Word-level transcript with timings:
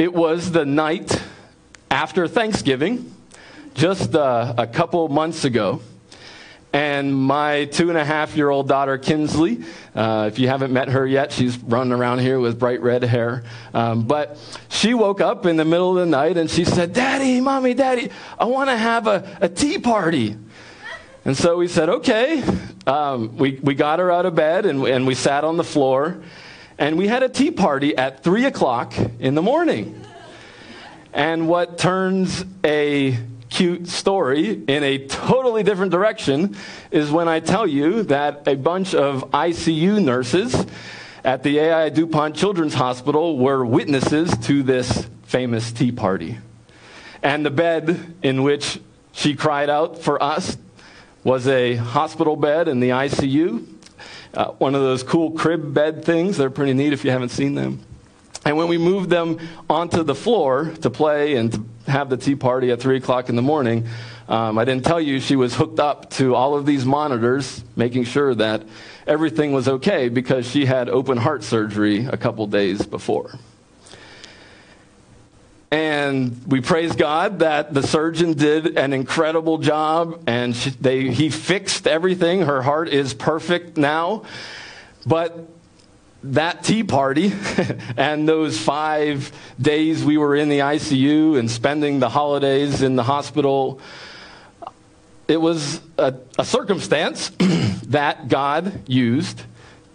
it 0.00 0.14
was 0.14 0.50
the 0.50 0.64
night 0.64 1.22
after 1.90 2.26
Thanksgiving, 2.26 3.14
just 3.74 4.14
uh, 4.14 4.54
a 4.56 4.66
couple 4.66 5.06
months 5.10 5.44
ago. 5.44 5.82
And 6.72 7.14
my 7.14 7.66
two 7.66 7.90
and 7.90 7.98
a 7.98 8.04
half 8.04 8.34
year 8.34 8.48
old 8.48 8.66
daughter, 8.66 8.96
Kinsley, 8.96 9.62
uh, 9.94 10.30
if 10.32 10.38
you 10.38 10.48
haven't 10.48 10.72
met 10.72 10.88
her 10.88 11.06
yet, 11.06 11.32
she's 11.32 11.58
running 11.58 11.92
around 11.92 12.20
here 12.20 12.40
with 12.40 12.58
bright 12.58 12.80
red 12.80 13.02
hair. 13.02 13.44
Um, 13.74 14.06
but 14.06 14.38
she 14.70 14.94
woke 14.94 15.20
up 15.20 15.44
in 15.44 15.58
the 15.58 15.66
middle 15.66 15.90
of 15.90 15.96
the 15.96 16.10
night 16.10 16.38
and 16.38 16.50
she 16.50 16.64
said, 16.64 16.94
Daddy, 16.94 17.38
Mommy, 17.42 17.74
Daddy, 17.74 18.10
I 18.38 18.46
want 18.46 18.70
to 18.70 18.78
have 18.78 19.06
a, 19.06 19.36
a 19.42 19.50
tea 19.50 19.78
party. 19.78 20.34
And 21.26 21.36
so 21.36 21.58
we 21.58 21.68
said, 21.68 21.90
okay. 21.90 22.42
Um, 22.86 23.36
we, 23.36 23.60
we 23.62 23.74
got 23.74 23.98
her 23.98 24.10
out 24.10 24.24
of 24.24 24.34
bed 24.34 24.64
and, 24.64 24.82
and 24.86 25.06
we 25.06 25.14
sat 25.14 25.44
on 25.44 25.58
the 25.58 25.64
floor 25.64 26.22
and 26.80 26.96
we 26.96 27.06
had 27.06 27.22
a 27.22 27.28
tea 27.28 27.50
party 27.50 27.94
at 27.96 28.24
3 28.24 28.46
o'clock 28.46 28.94
in 29.20 29.34
the 29.34 29.42
morning. 29.42 30.02
And 31.12 31.46
what 31.46 31.76
turns 31.76 32.42
a 32.64 33.18
cute 33.50 33.86
story 33.86 34.64
in 34.66 34.82
a 34.82 35.06
totally 35.06 35.62
different 35.62 35.92
direction 35.92 36.56
is 36.90 37.10
when 37.10 37.28
I 37.28 37.40
tell 37.40 37.66
you 37.66 38.04
that 38.04 38.48
a 38.48 38.54
bunch 38.54 38.94
of 38.94 39.30
ICU 39.30 40.02
nurses 40.02 40.66
at 41.22 41.42
the 41.42 41.58
AI 41.58 41.90
DuPont 41.90 42.34
Children's 42.34 42.74
Hospital 42.74 43.36
were 43.36 43.62
witnesses 43.64 44.34
to 44.44 44.62
this 44.62 45.06
famous 45.24 45.72
tea 45.72 45.92
party. 45.92 46.38
And 47.22 47.44
the 47.44 47.50
bed 47.50 48.14
in 48.22 48.42
which 48.42 48.80
she 49.12 49.34
cried 49.34 49.68
out 49.68 49.98
for 49.98 50.22
us 50.22 50.56
was 51.24 51.46
a 51.46 51.76
hospital 51.76 52.36
bed 52.36 52.68
in 52.68 52.80
the 52.80 52.90
ICU, 52.90 53.66
uh, 54.34 54.52
one 54.52 54.74
of 54.74 54.82
those 54.82 55.02
cool 55.02 55.32
crib 55.32 55.74
bed 55.74 56.04
things. 56.04 56.36
They're 56.36 56.50
pretty 56.50 56.74
neat 56.74 56.92
if 56.92 57.04
you 57.04 57.10
haven't 57.10 57.30
seen 57.30 57.54
them. 57.54 57.84
And 58.44 58.56
when 58.56 58.68
we 58.68 58.78
moved 58.78 59.10
them 59.10 59.38
onto 59.68 60.02
the 60.02 60.14
floor 60.14 60.72
to 60.80 60.90
play 60.90 61.36
and 61.36 61.52
to 61.52 61.64
have 61.90 62.08
the 62.08 62.16
tea 62.16 62.36
party 62.36 62.70
at 62.70 62.80
3 62.80 62.96
o'clock 62.96 63.28
in 63.28 63.36
the 63.36 63.42
morning, 63.42 63.86
um, 64.28 64.58
I 64.58 64.64
didn't 64.64 64.84
tell 64.84 65.00
you 65.00 65.20
she 65.20 65.36
was 65.36 65.54
hooked 65.54 65.80
up 65.80 66.08
to 66.10 66.34
all 66.34 66.56
of 66.56 66.64
these 66.64 66.86
monitors, 66.86 67.62
making 67.76 68.04
sure 68.04 68.34
that 68.36 68.62
everything 69.06 69.52
was 69.52 69.68
okay 69.68 70.08
because 70.08 70.48
she 70.48 70.64
had 70.64 70.88
open 70.88 71.18
heart 71.18 71.42
surgery 71.42 72.06
a 72.06 72.16
couple 72.16 72.46
days 72.46 72.86
before. 72.86 73.32
And 75.72 76.44
we 76.48 76.60
praise 76.60 76.96
God 76.96 77.40
that 77.40 77.72
the 77.72 77.84
surgeon 77.84 78.32
did 78.32 78.76
an 78.76 78.92
incredible 78.92 79.58
job 79.58 80.24
and 80.26 80.54
she, 80.54 80.70
they, 80.70 81.10
he 81.10 81.30
fixed 81.30 81.86
everything. 81.86 82.42
Her 82.42 82.60
heart 82.60 82.88
is 82.88 83.14
perfect 83.14 83.76
now. 83.76 84.24
But 85.06 85.48
that 86.24 86.64
tea 86.64 86.82
party 86.82 87.32
and 87.96 88.28
those 88.28 88.58
five 88.58 89.30
days 89.60 90.04
we 90.04 90.18
were 90.18 90.34
in 90.34 90.48
the 90.48 90.58
ICU 90.58 91.38
and 91.38 91.48
spending 91.48 92.00
the 92.00 92.08
holidays 92.08 92.82
in 92.82 92.96
the 92.96 93.04
hospital, 93.04 93.80
it 95.28 95.40
was 95.40 95.80
a, 95.96 96.14
a 96.36 96.44
circumstance 96.44 97.30
that 97.86 98.26
God 98.26 98.88
used 98.88 99.44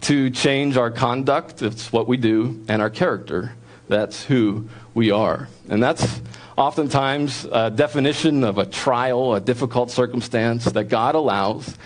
to 0.02 0.30
change 0.30 0.78
our 0.78 0.90
conduct. 0.90 1.60
It's 1.60 1.92
what 1.92 2.08
we 2.08 2.16
do, 2.16 2.64
and 2.66 2.80
our 2.80 2.90
character. 2.90 3.52
That's 3.88 4.24
who 4.24 4.68
we 4.96 5.10
are. 5.10 5.46
And 5.68 5.80
that's 5.82 6.22
oftentimes 6.56 7.46
a 7.52 7.70
definition 7.70 8.42
of 8.42 8.56
a 8.56 8.64
trial, 8.64 9.34
a 9.34 9.40
difficult 9.40 9.90
circumstance 9.90 10.64
that 10.64 10.84
God 10.84 11.14
allows 11.14 11.76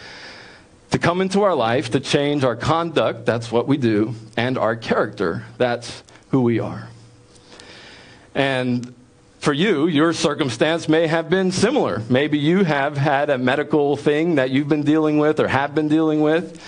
to 0.92 0.98
come 0.98 1.20
into 1.20 1.42
our 1.42 1.54
life 1.54 1.90
to 1.90 2.00
change 2.00 2.44
our 2.44 2.54
conduct, 2.54 3.26
that's 3.26 3.50
what 3.50 3.66
we 3.66 3.76
do, 3.76 4.14
and 4.36 4.56
our 4.56 4.76
character, 4.76 5.44
that's 5.58 6.04
who 6.30 6.42
we 6.42 6.60
are. 6.60 6.88
And 8.32 8.94
for 9.40 9.52
you, 9.52 9.88
your 9.88 10.12
circumstance 10.12 10.88
may 10.88 11.08
have 11.08 11.28
been 11.28 11.50
similar. 11.50 12.02
Maybe 12.08 12.38
you 12.38 12.62
have 12.62 12.96
had 12.96 13.28
a 13.28 13.38
medical 13.38 13.96
thing 13.96 14.36
that 14.36 14.50
you've 14.50 14.68
been 14.68 14.84
dealing 14.84 15.18
with 15.18 15.40
or 15.40 15.48
have 15.48 15.74
been 15.74 15.88
dealing 15.88 16.20
with 16.20 16.60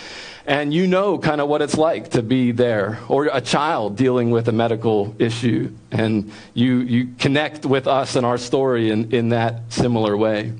and 0.46 0.74
you 0.74 0.86
know 0.86 1.18
kind 1.18 1.40
of 1.40 1.48
what 1.48 1.62
it's 1.62 1.76
like 1.76 2.10
to 2.10 2.22
be 2.22 2.52
there 2.52 2.98
or 3.08 3.26
a 3.32 3.40
child 3.40 3.96
dealing 3.96 4.30
with 4.30 4.48
a 4.48 4.52
medical 4.52 5.14
issue. 5.18 5.72
And 5.90 6.32
you, 6.54 6.78
you 6.78 7.08
connect 7.18 7.64
with 7.64 7.86
us 7.86 8.16
and 8.16 8.26
our 8.26 8.38
story 8.38 8.90
in, 8.90 9.12
in 9.12 9.28
that 9.30 9.72
similar 9.72 10.16
way. 10.16 10.52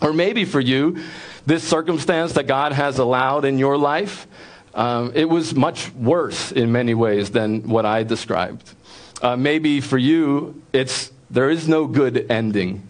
Or 0.00 0.12
maybe 0.12 0.44
for 0.44 0.60
you 0.60 1.02
this 1.46 1.64
circumstance 1.64 2.34
that 2.34 2.46
god 2.46 2.72
has 2.72 2.98
allowed 2.98 3.44
in 3.44 3.58
your 3.58 3.78
life 3.78 4.26
um, 4.74 5.12
it 5.14 5.24
was 5.24 5.54
much 5.54 5.90
worse 5.94 6.52
in 6.52 6.70
many 6.70 6.94
ways 6.94 7.30
than 7.30 7.68
what 7.68 7.86
i 7.86 8.02
described. 8.02 8.70
Uh, 9.22 9.34
maybe 9.34 9.80
for 9.80 9.98
you 9.98 10.62
it's 10.72 11.10
there 11.30 11.50
is 11.50 11.66
no 11.66 11.86
good 11.86 12.30
ending 12.30 12.86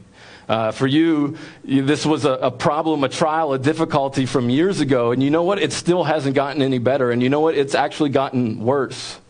uh, 0.48 0.72
for 0.72 0.86
you, 0.86 1.36
this 1.62 2.06
was 2.06 2.24
a, 2.24 2.32
a, 2.32 2.50
problem, 2.50 3.04
a 3.04 3.08
trial, 3.08 3.52
a 3.52 3.58
difficulty 3.58 4.24
from 4.24 4.48
years 4.48 4.80
ago. 4.80 5.12
And 5.12 5.22
you 5.22 5.30
know 5.30 5.42
what? 5.42 5.58
It 5.58 5.72
still 5.72 6.04
hasn't 6.04 6.34
gotten 6.34 6.62
any 6.62 6.78
better. 6.78 7.10
And 7.10 7.22
you 7.22 7.28
know 7.28 7.40
what? 7.40 7.54
It's 7.54 7.74
actually 7.74 8.10
gotten 8.10 8.60
worse. 8.60 9.20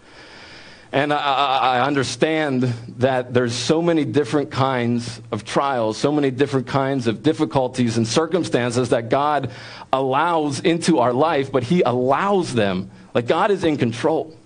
And 0.90 1.12
I, 1.12 1.18
I, 1.18 1.80
understand 1.86 2.62
that 2.96 3.34
there's 3.34 3.54
so 3.54 3.82
many 3.82 4.06
different 4.06 4.50
kinds 4.50 5.20
of 5.30 5.44
trials, 5.44 5.98
so 5.98 6.10
many 6.10 6.30
different 6.30 6.66
kinds 6.66 7.06
of 7.06 7.22
difficulties 7.22 7.98
and 7.98 8.08
circumstances 8.08 8.88
that 8.88 9.10
God 9.10 9.50
allows 9.92 10.60
into 10.60 10.98
our 11.00 11.12
life, 11.12 11.52
but 11.52 11.62
He 11.62 11.82
allows 11.82 12.54
them. 12.54 12.90
Like 13.12 13.26
God 13.26 13.50
is 13.50 13.64
in 13.64 13.76
control. 13.76 14.37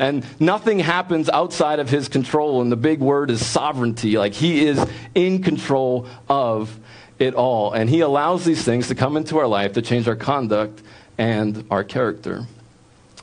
And 0.00 0.24
nothing 0.40 0.78
happens 0.78 1.28
outside 1.28 1.78
of 1.78 1.90
his 1.90 2.08
control. 2.08 2.62
And 2.62 2.72
the 2.72 2.76
big 2.76 3.00
word 3.00 3.30
is 3.30 3.44
sovereignty. 3.44 4.16
Like 4.16 4.32
he 4.32 4.66
is 4.66 4.84
in 5.14 5.42
control 5.42 6.08
of 6.26 6.80
it 7.18 7.34
all. 7.34 7.74
And 7.74 7.88
he 7.88 8.00
allows 8.00 8.46
these 8.46 8.64
things 8.64 8.88
to 8.88 8.94
come 8.94 9.18
into 9.18 9.36
our 9.36 9.46
life 9.46 9.74
to 9.74 9.82
change 9.82 10.08
our 10.08 10.16
conduct 10.16 10.82
and 11.18 11.66
our 11.70 11.84
character. 11.84 12.46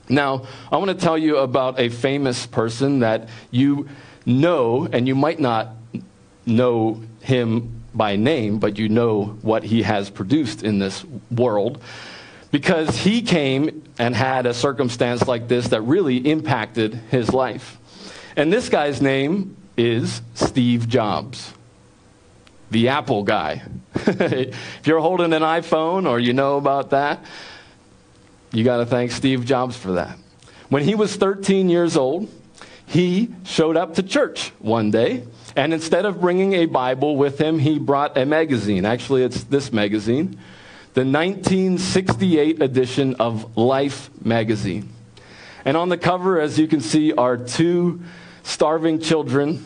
Now, 0.07 0.45
I 0.71 0.77
want 0.77 0.91
to 0.91 1.03
tell 1.03 1.17
you 1.17 1.37
about 1.37 1.79
a 1.79 1.89
famous 1.89 2.45
person 2.45 2.99
that 2.99 3.27
you 3.49 3.89
know, 4.23 4.87
and 4.91 5.07
you 5.07 5.15
might 5.15 5.39
not 5.39 5.69
know 6.45 7.01
him 7.21 7.81
by 7.95 8.17
name, 8.17 8.59
but 8.59 8.77
you 8.77 8.87
know 8.87 9.37
what 9.41 9.63
he 9.63 9.81
has 9.81 10.11
produced 10.11 10.61
in 10.61 10.77
this 10.77 11.03
world 11.31 11.81
because 12.51 12.97
he 12.97 13.21
came 13.21 13.83
and 13.99 14.15
had 14.15 14.45
a 14.45 14.53
circumstance 14.53 15.27
like 15.27 15.47
this 15.47 15.69
that 15.69 15.81
really 15.81 16.17
impacted 16.17 16.93
his 16.93 17.33
life. 17.33 17.77
And 18.35 18.51
this 18.51 18.69
guy's 18.69 19.01
name 19.01 19.57
is 19.75 20.21
Steve 20.33 20.87
Jobs, 20.87 21.53
the 22.71 22.89
Apple 22.89 23.23
guy. 23.23 23.63
if 23.95 24.85
you're 24.85 24.99
holding 24.99 25.33
an 25.33 25.41
iPhone 25.41 26.07
or 26.07 26.19
you 26.19 26.33
know 26.33 26.57
about 26.57 26.91
that, 26.91 27.23
you 28.51 28.63
got 28.63 28.77
to 28.77 28.85
thank 28.85 29.11
Steve 29.11 29.45
Jobs 29.45 29.75
for 29.75 29.93
that. 29.93 30.17
When 30.69 30.83
he 30.83 30.95
was 30.95 31.15
13 31.15 31.69
years 31.69 31.97
old, 31.97 32.29
he 32.85 33.33
showed 33.43 33.75
up 33.75 33.95
to 33.95 34.03
church 34.03 34.51
one 34.59 34.91
day, 34.91 35.23
and 35.55 35.73
instead 35.73 36.05
of 36.05 36.21
bringing 36.21 36.53
a 36.53 36.65
Bible 36.65 37.17
with 37.17 37.39
him, 37.39 37.59
he 37.59 37.79
brought 37.79 38.17
a 38.17 38.25
magazine. 38.25 38.85
Actually, 38.85 39.23
it's 39.23 39.43
this 39.45 39.73
magazine 39.73 40.39
the 40.97 41.05
1968 41.05 42.59
edition 42.59 43.13
of 43.19 43.55
Life 43.55 44.09
magazine. 44.25 44.89
And 45.63 45.77
on 45.77 45.89
the 45.89 45.97
cover, 45.97 46.41
as 46.41 46.57
you 46.57 46.67
can 46.67 46.81
see, 46.81 47.13
are 47.13 47.37
two 47.37 48.01
starving 48.41 48.99
children 48.99 49.63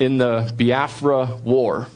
in 0.00 0.18
the 0.18 0.52
Biafra 0.58 1.36
War. 1.44 1.86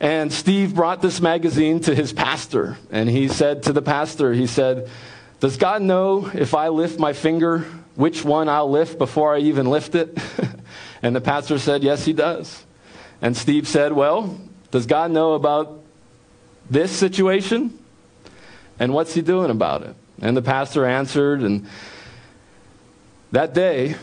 And 0.00 0.30
Steve 0.30 0.74
brought 0.74 1.00
this 1.00 1.22
magazine 1.22 1.80
to 1.80 1.94
his 1.94 2.12
pastor, 2.12 2.76
and 2.90 3.08
he 3.08 3.26
said 3.26 3.62
to 3.62 3.72
the 3.72 3.80
pastor, 3.80 4.34
he 4.34 4.46
said, 4.46 4.90
Does 5.40 5.56
God 5.56 5.80
know 5.80 6.30
if 6.34 6.52
I 6.52 6.68
lift 6.68 6.98
my 6.98 7.14
finger, 7.14 7.60
which 7.94 8.22
one 8.22 8.50
I'll 8.50 8.70
lift 8.70 8.98
before 8.98 9.34
I 9.34 9.38
even 9.38 9.64
lift 9.70 9.94
it? 9.94 10.14
and 11.02 11.16
the 11.16 11.22
pastor 11.22 11.58
said, 11.58 11.82
Yes, 11.82 12.04
he 12.04 12.12
does. 12.12 12.66
And 13.22 13.34
Steve 13.34 13.66
said, 13.66 13.94
Well, 13.94 14.38
does 14.70 14.84
God 14.84 15.10
know 15.10 15.32
about 15.32 15.84
this 16.70 16.90
situation? 16.90 17.78
And 18.78 18.92
what's 18.92 19.14
he 19.14 19.22
doing 19.22 19.50
about 19.50 19.82
it? 19.82 19.94
And 20.20 20.36
the 20.36 20.42
pastor 20.42 20.84
answered, 20.86 21.42
and 21.42 21.66
that 23.32 23.54
day, 23.54 23.96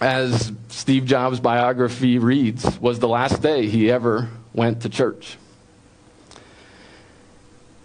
as 0.00 0.52
Steve 0.68 1.04
Jobs' 1.04 1.40
biography 1.40 2.18
reads, 2.18 2.78
was 2.80 2.98
the 2.98 3.08
last 3.08 3.42
day 3.42 3.66
he 3.66 3.90
ever 3.90 4.28
went 4.52 4.82
to 4.82 4.88
church. 4.88 5.36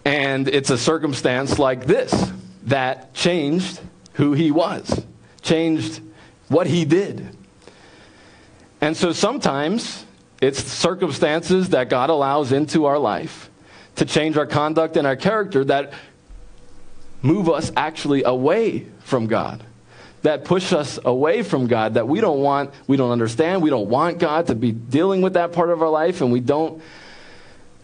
And 0.04 0.48
it's 0.48 0.70
a 0.70 0.78
circumstance 0.78 1.58
like 1.58 1.86
this 1.86 2.32
that 2.64 3.14
changed 3.14 3.80
who 4.14 4.32
he 4.32 4.50
was, 4.50 5.04
changed 5.42 6.00
what 6.48 6.66
he 6.66 6.84
did. 6.84 7.36
And 8.80 8.96
so 8.96 9.12
sometimes 9.12 10.04
it's 10.40 10.62
circumstances 10.62 11.70
that 11.70 11.88
God 11.88 12.10
allows 12.10 12.52
into 12.52 12.84
our 12.84 12.98
life 12.98 13.50
to 13.96 14.04
change 14.04 14.36
our 14.36 14.46
conduct 14.46 14.96
and 14.96 15.06
our 15.06 15.16
character 15.16 15.64
that 15.64 15.92
move 17.22 17.48
us 17.48 17.72
actually 17.76 18.22
away 18.24 18.86
from 19.00 19.26
God, 19.26 19.62
that 20.22 20.44
push 20.44 20.72
us 20.72 20.98
away 21.04 21.42
from 21.42 21.66
God 21.66 21.94
that 21.94 22.06
we 22.06 22.20
don't 22.20 22.40
want, 22.40 22.70
we 22.86 22.96
don't 22.96 23.10
understand, 23.10 23.62
we 23.62 23.70
don't 23.70 23.88
want 23.88 24.18
God 24.18 24.48
to 24.48 24.54
be 24.54 24.72
dealing 24.72 25.22
with 25.22 25.34
that 25.34 25.52
part 25.52 25.70
of 25.70 25.82
our 25.82 25.88
life, 25.88 26.20
and 26.20 26.32
we 26.32 26.40
don't, 26.40 26.82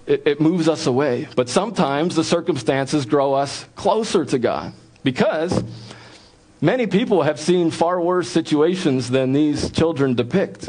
it, 0.07 0.23
it 0.27 0.41
moves 0.41 0.69
us 0.69 0.87
away. 0.87 1.29
But 1.37 1.49
sometimes 1.49 2.17
the 2.17 2.25
circumstances 2.25 3.07
grow 3.07 3.35
us 3.35 3.65
closer 3.77 4.25
to 4.27 4.39
God 4.39 4.73
because 5.03 5.63
many 6.61 6.87
people 6.87 7.23
have 7.23 7.41
seen 7.41 7.71
far 7.71 8.01
worse 8.01 8.29
situations 8.29 9.09
than 9.09 9.33
these 9.33 9.71
children 9.71 10.15
depict. 10.15 10.69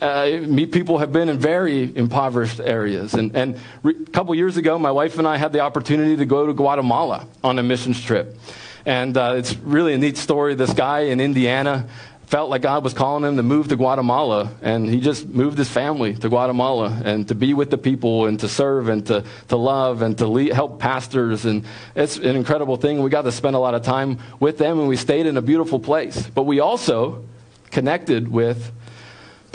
Uh, 0.00 0.66
people 0.72 0.98
have 0.98 1.12
been 1.12 1.28
in 1.28 1.38
very 1.38 1.96
impoverished 1.96 2.60
areas. 2.60 3.14
And, 3.14 3.36
and 3.36 3.60
re- 3.82 3.94
a 3.94 4.10
couple 4.10 4.34
years 4.34 4.56
ago, 4.56 4.78
my 4.78 4.90
wife 4.90 5.18
and 5.18 5.26
I 5.26 5.36
had 5.36 5.52
the 5.52 5.60
opportunity 5.60 6.16
to 6.16 6.26
go 6.26 6.46
to 6.46 6.52
Guatemala 6.52 7.26
on 7.44 7.58
a 7.58 7.62
missions 7.62 8.02
trip. 8.02 8.36
And 8.84 9.16
uh, 9.16 9.34
it's 9.36 9.54
really 9.56 9.94
a 9.94 9.98
neat 9.98 10.16
story. 10.16 10.54
This 10.54 10.72
guy 10.72 11.00
in 11.00 11.20
Indiana 11.20 11.88
felt 12.26 12.50
like 12.50 12.62
God 12.62 12.82
was 12.82 12.92
calling 12.92 13.24
him 13.24 13.36
to 13.36 13.42
move 13.42 13.68
to 13.68 13.76
Guatemala, 13.76 14.52
and 14.60 14.88
he 14.88 15.00
just 15.00 15.28
moved 15.28 15.56
his 15.58 15.68
family 15.68 16.14
to 16.14 16.28
Guatemala 16.28 17.00
and 17.04 17.28
to 17.28 17.36
be 17.36 17.54
with 17.54 17.70
the 17.70 17.78
people 17.78 18.26
and 18.26 18.40
to 18.40 18.48
serve 18.48 18.88
and 18.88 19.06
to, 19.06 19.24
to 19.48 19.56
love 19.56 20.02
and 20.02 20.18
to 20.18 20.26
lead, 20.26 20.52
help 20.52 20.80
pastors. 20.80 21.44
And 21.44 21.64
it's 21.94 22.16
an 22.16 22.34
incredible 22.34 22.76
thing. 22.76 23.02
We 23.02 23.10
got 23.10 23.22
to 23.22 23.32
spend 23.32 23.54
a 23.54 23.60
lot 23.60 23.74
of 23.74 23.82
time 23.82 24.18
with 24.40 24.58
them, 24.58 24.80
and 24.80 24.88
we 24.88 24.96
stayed 24.96 25.26
in 25.26 25.36
a 25.36 25.42
beautiful 25.42 25.78
place. 25.78 26.26
But 26.26 26.42
we 26.42 26.58
also 26.58 27.24
connected 27.70 28.26
with 28.26 28.72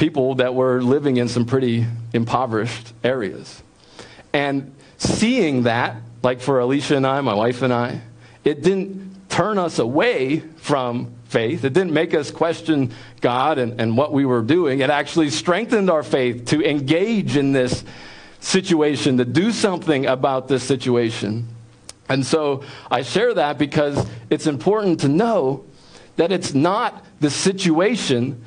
people 0.02 0.34
that 0.34 0.56
were 0.56 0.82
living 0.82 1.18
in 1.18 1.28
some 1.28 1.46
pretty 1.46 1.86
impoverished 2.12 2.92
areas. 3.04 3.62
And 4.34 4.74
seeing 4.98 5.62
that, 5.64 5.98
like 6.24 6.42
for 6.42 6.60
Alicia 6.60 6.98
and 6.98 7.06
I, 7.06 7.22
my 7.22 7.36
wife 7.36 7.62
and 7.62 7.72
I, 7.72 8.02
it 8.44 8.64
didn't 8.64 9.30
turn 9.30 9.60
us 9.60 9.78
away 9.78 10.40
from 10.58 11.14
faith. 11.26 11.64
It 11.64 11.74
didn't 11.74 11.94
make 11.94 12.16
us 12.16 12.32
question 12.32 12.92
God 13.22 13.60
and, 13.60 13.80
and 13.80 13.96
what 13.96 14.12
we 14.12 14.26
were 14.26 14.42
doing. 14.42 14.80
It 14.80 14.90
actually 14.90 15.30
strengthened 15.30 15.88
our 15.92 16.02
faith 16.02 16.46
to 16.46 16.68
engage 16.68 17.38
in 17.38 17.52
this 17.52 17.84
situation, 18.40 19.18
to 19.18 19.26
do 19.26 19.52
something 19.52 20.08
about 20.08 20.48
this 20.48 20.64
situation. 20.64 21.48
And 22.10 22.26
so 22.26 22.64
I 22.90 23.04
share 23.04 23.36
that 23.36 23.60
because 23.60 24.04
it's 24.32 24.48
important 24.48 25.02
to 25.02 25.08
know 25.08 25.64
that 26.16 26.32
it's 26.32 26.56
not 26.56 27.06
the 27.20 27.30
situation 27.30 28.44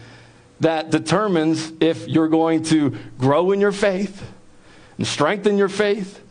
that 0.60 0.90
determines 0.90 1.72
if 1.80 2.08
you're 2.08 2.28
going 2.28 2.62
to 2.64 2.96
grow 3.18 3.52
in 3.52 3.60
your 3.60 3.72
faith 3.72 4.30
and 4.96 5.06
strengthen 5.06 5.58
your 5.58 5.68
faith 5.68 6.22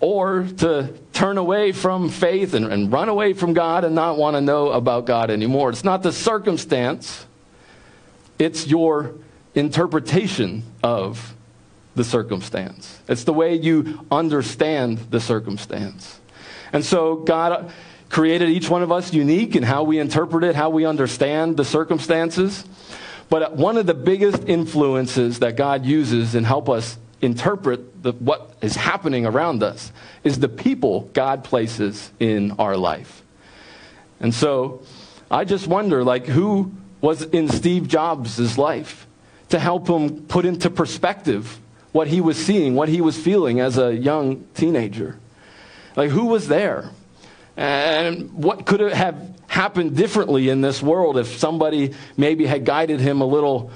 or 0.00 0.48
to 0.58 0.92
turn 1.12 1.38
away 1.38 1.70
from 1.70 2.08
faith 2.08 2.54
and, 2.54 2.66
and 2.66 2.90
run 2.90 3.08
away 3.08 3.32
from 3.34 3.52
God 3.52 3.84
and 3.84 3.94
not 3.94 4.18
want 4.18 4.36
to 4.36 4.40
know 4.40 4.70
about 4.70 5.06
God 5.06 5.30
anymore. 5.30 5.70
It's 5.70 5.84
not 5.84 6.02
the 6.02 6.12
circumstance, 6.12 7.26
it's 8.38 8.66
your 8.66 9.14
interpretation 9.54 10.64
of 10.82 11.34
the 11.94 12.04
circumstance. 12.04 12.98
It's 13.06 13.24
the 13.24 13.32
way 13.32 13.54
you 13.54 14.04
understand 14.10 14.98
the 15.10 15.20
circumstance. 15.20 16.20
And 16.72 16.84
so 16.84 17.16
God 17.16 17.70
created 18.08 18.48
each 18.48 18.68
one 18.68 18.82
of 18.82 18.90
us 18.90 19.12
unique 19.12 19.54
in 19.56 19.62
how 19.62 19.84
we 19.84 19.98
interpret 19.98 20.44
it, 20.44 20.56
how 20.56 20.70
we 20.70 20.84
understand 20.84 21.56
the 21.56 21.64
circumstances. 21.64 22.64
But 23.32 23.56
one 23.56 23.78
of 23.78 23.86
the 23.86 23.94
biggest 23.94 24.46
influences 24.46 25.38
that 25.38 25.56
God 25.56 25.86
uses 25.86 26.34
and 26.34 26.44
help 26.44 26.68
us 26.68 26.98
interpret 27.22 28.02
the, 28.02 28.12
what 28.12 28.54
is 28.60 28.76
happening 28.76 29.24
around 29.24 29.62
us 29.62 29.90
is 30.22 30.40
the 30.40 30.50
people 30.50 31.08
God 31.14 31.42
places 31.42 32.12
in 32.20 32.50
our 32.58 32.76
life. 32.76 33.22
And 34.20 34.34
so 34.34 34.82
I 35.30 35.46
just 35.46 35.66
wonder, 35.66 36.04
like, 36.04 36.26
who 36.26 36.74
was 37.00 37.22
in 37.22 37.48
Steve 37.48 37.88
Jobs' 37.88 38.58
life 38.58 39.06
to 39.48 39.58
help 39.58 39.88
him 39.88 40.26
put 40.26 40.44
into 40.44 40.68
perspective 40.68 41.58
what 41.92 42.08
he 42.08 42.20
was 42.20 42.36
seeing, 42.36 42.74
what 42.74 42.90
he 42.90 43.00
was 43.00 43.16
feeling 43.16 43.60
as 43.60 43.78
a 43.78 43.96
young 43.96 44.44
teenager? 44.52 45.18
Like, 45.96 46.10
who 46.10 46.26
was 46.26 46.48
there? 46.48 46.90
And 47.56 48.30
what 48.34 48.66
could 48.66 48.80
have 48.80 49.41
happened 49.52 49.94
differently 49.94 50.48
in 50.48 50.62
this 50.62 50.82
world 50.82 51.18
if 51.18 51.36
somebody 51.36 51.92
maybe 52.16 52.46
had 52.46 52.64
guided 52.64 53.00
him 53.00 53.20
a 53.20 53.26
little 53.26 53.70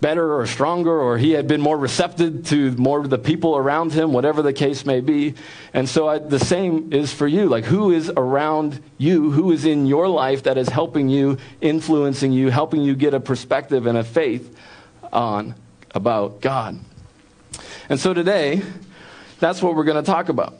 better 0.00 0.38
or 0.38 0.46
stronger, 0.46 0.96
or 0.96 1.18
he 1.18 1.32
had 1.32 1.48
been 1.48 1.60
more 1.60 1.76
receptive 1.76 2.46
to 2.46 2.70
more 2.76 3.00
of 3.00 3.10
the 3.10 3.18
people 3.18 3.56
around 3.56 3.92
him, 3.92 4.12
whatever 4.12 4.40
the 4.40 4.52
case 4.52 4.86
may 4.86 5.00
be. 5.00 5.34
And 5.74 5.88
so 5.88 6.06
I, 6.06 6.18
the 6.18 6.38
same 6.38 6.92
is 6.92 7.12
for 7.12 7.26
you. 7.26 7.48
Like, 7.48 7.64
who 7.64 7.90
is 7.90 8.08
around 8.16 8.80
you? 8.98 9.32
Who 9.32 9.50
is 9.50 9.64
in 9.64 9.86
your 9.86 10.06
life 10.06 10.44
that 10.44 10.58
is 10.58 10.68
helping 10.68 11.08
you, 11.08 11.38
influencing 11.60 12.30
you, 12.30 12.50
helping 12.50 12.82
you 12.82 12.94
get 12.94 13.12
a 13.12 13.18
perspective 13.18 13.86
and 13.86 13.98
a 13.98 14.04
faith 14.04 14.56
on 15.12 15.56
about 15.92 16.40
God? 16.40 16.78
And 17.88 17.98
so 17.98 18.14
today, 18.14 18.62
that's 19.40 19.60
what 19.60 19.74
we're 19.74 19.84
going 19.84 20.04
to 20.04 20.08
talk 20.08 20.28
about. 20.28 20.54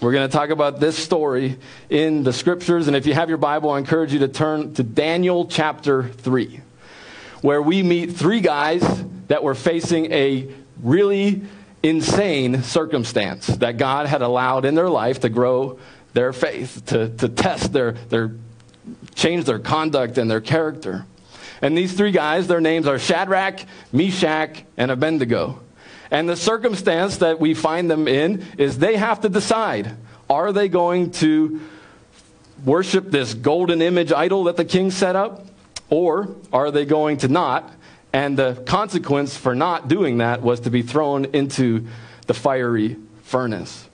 We're 0.00 0.12
going 0.12 0.28
to 0.28 0.32
talk 0.32 0.50
about 0.50 0.78
this 0.78 0.98
story 0.98 1.58
in 1.88 2.22
the 2.22 2.32
scriptures. 2.32 2.86
And 2.86 2.96
if 2.96 3.06
you 3.06 3.14
have 3.14 3.28
your 3.28 3.38
Bible, 3.38 3.70
I 3.70 3.78
encourage 3.78 4.12
you 4.12 4.18
to 4.20 4.28
turn 4.28 4.74
to 4.74 4.82
Daniel 4.82 5.46
chapter 5.46 6.08
3 6.08 6.60
where 7.42 7.62
we 7.62 7.82
meet 7.82 8.12
three 8.12 8.40
guys 8.40 8.82
that 9.28 9.42
were 9.42 9.54
facing 9.54 10.12
a 10.12 10.48
really 10.82 11.42
insane 11.82 12.62
circumstance 12.62 13.46
that 13.46 13.76
God 13.76 14.06
had 14.06 14.22
allowed 14.22 14.64
in 14.64 14.74
their 14.74 14.88
life 14.88 15.20
to 15.20 15.28
grow 15.28 15.78
their 16.12 16.32
faith, 16.32 16.82
to, 16.86 17.08
to 17.16 17.28
test 17.28 17.72
their, 17.72 17.92
their, 17.92 18.32
change 19.14 19.44
their 19.44 19.58
conduct 19.58 20.18
and 20.18 20.30
their 20.30 20.40
character. 20.40 21.06
And 21.62 21.76
these 21.76 21.92
three 21.92 22.10
guys, 22.10 22.48
their 22.48 22.60
names 22.60 22.86
are 22.86 22.98
Shadrach, 22.98 23.60
Meshach, 23.92 24.64
and 24.76 24.90
Abednego. 24.90 25.60
And 26.10 26.28
the 26.28 26.36
circumstance 26.36 27.18
that 27.18 27.40
we 27.40 27.54
find 27.54 27.90
them 27.90 28.08
in 28.08 28.44
is 28.58 28.78
they 28.78 28.96
have 28.96 29.20
to 29.22 29.28
decide 29.28 29.96
are 30.28 30.52
they 30.52 30.68
going 30.68 31.12
to 31.12 31.60
worship 32.64 33.10
this 33.10 33.34
golden 33.34 33.80
image 33.80 34.12
idol 34.12 34.44
that 34.44 34.56
the 34.56 34.64
king 34.64 34.90
set 34.90 35.14
up? 35.14 35.46
Or 35.88 36.34
are 36.52 36.70
they 36.70 36.84
going 36.84 37.18
to 37.18 37.28
not? 37.28 37.70
And 38.12 38.36
the 38.36 38.54
consequence 38.66 39.36
for 39.36 39.54
not 39.54 39.88
doing 39.88 40.18
that 40.18 40.42
was 40.42 40.60
to 40.60 40.70
be 40.70 40.82
thrown 40.82 41.26
into 41.26 41.86
the 42.26 42.34
fiery 42.34 42.96
furnace. 43.22 43.88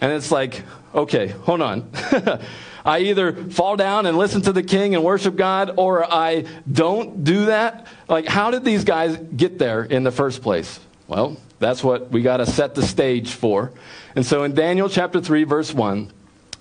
And 0.00 0.12
it's 0.12 0.30
like, 0.30 0.62
okay, 0.94 1.28
hold 1.28 1.60
on. 1.60 1.90
I 2.84 3.00
either 3.00 3.32
fall 3.32 3.76
down 3.76 4.06
and 4.06 4.16
listen 4.16 4.40
to 4.42 4.52
the 4.52 4.62
king 4.62 4.94
and 4.94 5.04
worship 5.04 5.36
God, 5.36 5.74
or 5.76 6.10
I 6.10 6.46
don't 6.70 7.24
do 7.24 7.46
that. 7.46 7.86
Like, 8.08 8.26
how 8.26 8.50
did 8.50 8.64
these 8.64 8.84
guys 8.84 9.16
get 9.16 9.58
there 9.58 9.82
in 9.84 10.02
the 10.02 10.10
first 10.10 10.42
place? 10.42 10.80
Well, 11.10 11.36
that's 11.58 11.82
what 11.82 12.12
we 12.12 12.22
got 12.22 12.36
to 12.36 12.46
set 12.46 12.76
the 12.76 12.84
stage 12.84 13.32
for. 13.32 13.72
And 14.14 14.24
so 14.24 14.44
in 14.44 14.54
Daniel 14.54 14.88
chapter 14.88 15.20
3, 15.20 15.42
verse 15.42 15.74
1, 15.74 16.12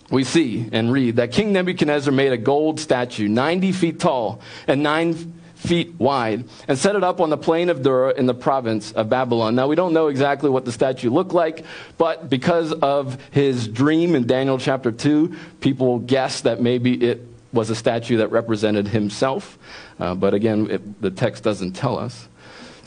we 0.10 0.24
see 0.24 0.68
and 0.72 0.92
read 0.92 1.18
that 1.18 1.32
King 1.32 1.54
Nebuchadnezzar 1.54 2.12
made 2.12 2.32
a 2.32 2.38
gold 2.38 2.80
statue 2.80 3.28
90 3.28 3.72
feet 3.74 4.00
tall 4.00 4.42
and 4.68 4.82
9 4.82 5.34
feet 5.54 5.94
wide 6.00 6.46
and 6.68 6.80
set 6.80 6.96
it 6.96 7.04
up 7.04 7.22
on 7.22 7.30
the 7.30 7.38
plain 7.38 7.70
of 7.70 7.84
Dura 7.84 8.12
in 8.16 8.26
the 8.26 8.34
province 8.34 8.92
of 8.92 9.08
Babylon. 9.08 9.54
Now, 9.54 9.68
we 9.68 9.76
don't 9.76 9.94
know 9.94 10.08
exactly 10.08 10.50
what 10.50 10.66
the 10.66 10.72
statue 10.72 11.12
looked 11.12 11.34
like, 11.34 11.64
but 12.00 12.28
because 12.28 12.74
of 12.74 13.22
his 13.30 13.68
dream 13.68 14.16
in 14.16 14.26
Daniel 14.26 14.58
chapter 14.58 14.92
2, 14.92 15.36
people 15.60 16.00
guess 16.00 16.42
that 16.42 16.60
maybe 16.60 16.96
it 16.96 17.22
was 17.54 17.70
a 17.70 17.76
statue 17.76 18.18
that 18.18 18.32
represented 18.32 18.88
himself. 18.88 19.60
Uh, 20.00 20.16
but 20.16 20.34
again, 20.34 20.72
it, 20.72 21.02
the 21.04 21.12
text 21.12 21.44
doesn't 21.44 21.74
tell 21.74 22.00
us. 22.00 22.29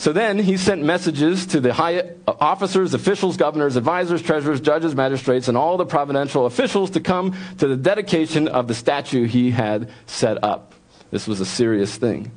So 0.03 0.13
then 0.13 0.37
he 0.37 0.57
sent 0.57 0.83
messages 0.83 1.47
to 1.47 1.61
the 1.61 1.73
high 1.73 2.01
uh, 2.01 2.35
officers, 2.41 2.93
officials, 2.93 3.37
governors, 3.37 3.77
advisors, 3.77 4.21
treasurers, 4.21 4.61
judges, 4.61 4.97
magistrates, 4.97 5.47
and 5.47 5.57
all 5.57 5.77
the 5.77 5.87
providential 5.87 6.45
officials 6.45 6.91
to 6.91 7.01
come 7.01 7.37
to 7.59 7.69
the 7.69 7.77
dedication 7.77 8.49
of 8.49 8.67
the 8.67 8.75
statue 8.75 9.29
he 9.29 9.53
had 9.53 9.89
set 10.07 10.43
up. 10.43 10.75
This 11.13 11.29
was 11.29 11.39
a 11.39 11.47
serious 11.47 11.95
thing. 11.95 12.33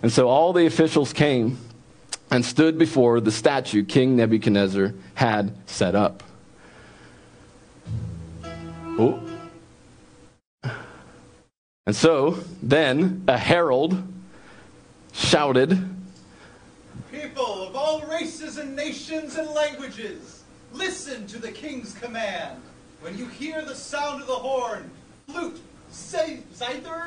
And 0.00 0.10
so 0.10 0.30
all 0.30 0.54
the 0.54 0.64
officials 0.64 1.12
came 1.12 1.58
and 2.30 2.42
stood 2.42 2.78
before 2.78 3.20
the 3.20 3.32
statue 3.32 3.84
King 3.84 4.16
Nebuchadnezzar 4.16 4.94
had 5.12 5.54
set 5.68 5.94
up. 5.94 6.22
Oh. 8.98 9.20
And 11.84 11.94
so 11.94 12.38
then 12.62 13.24
a 13.28 13.36
herald 13.36 14.02
shouted, 15.12 15.99
people 17.20 17.62
of 17.66 17.76
all 17.76 18.00
races 18.02 18.58
and 18.58 18.74
nations 18.74 19.36
and 19.36 19.48
languages, 19.50 20.42
listen 20.72 21.26
to 21.26 21.38
the 21.38 21.50
king's 21.50 21.92
command. 21.94 22.60
When 23.00 23.16
you 23.16 23.26
hear 23.26 23.62
the 23.62 23.74
sound 23.74 24.22
of 24.22 24.26
the 24.26 24.34
horn, 24.34 24.90
flute, 25.26 25.60
zither, 25.92 27.06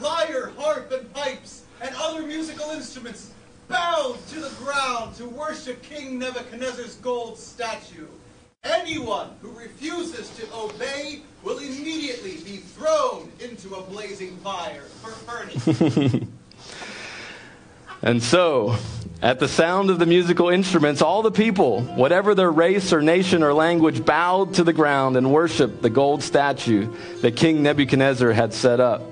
lyre, 0.00 0.52
harp, 0.58 0.92
and 0.92 1.12
pipes, 1.12 1.64
and 1.80 1.94
other 1.98 2.22
musical 2.22 2.70
instruments, 2.70 3.32
bow 3.68 4.16
to 4.30 4.40
the 4.40 4.50
ground 4.56 5.14
to 5.16 5.26
worship 5.26 5.82
King 5.82 6.18
Nebuchadnezzar's 6.18 6.96
gold 6.96 7.38
statue. 7.38 8.06
Anyone 8.64 9.30
who 9.40 9.50
refuses 9.50 10.28
to 10.36 10.46
obey 10.54 11.22
will 11.42 11.58
immediately 11.58 12.38
be 12.38 12.56
thrown 12.56 13.30
into 13.40 13.74
a 13.74 13.82
blazing 13.82 14.36
fire 14.38 14.82
for 15.02 15.10
furnace. 15.10 16.24
And 18.02 18.22
so, 18.22 18.76
at 19.22 19.38
the 19.38 19.48
sound 19.48 19.90
of 19.90 19.98
the 19.98 20.06
musical 20.06 20.50
instruments, 20.50 21.00
all 21.00 21.22
the 21.22 21.30
people, 21.30 21.80
whatever 21.80 22.34
their 22.34 22.50
race 22.50 22.92
or 22.92 23.00
nation 23.00 23.42
or 23.42 23.52
language, 23.52 24.04
bowed 24.04 24.54
to 24.54 24.64
the 24.64 24.72
ground 24.72 25.16
and 25.16 25.32
worshiped 25.32 25.82
the 25.82 25.90
gold 25.90 26.22
statue 26.22 26.92
that 27.22 27.34
King 27.34 27.62
Nebuchadnezzar 27.62 28.32
had 28.32 28.52
set 28.52 28.78
up. 28.78 29.02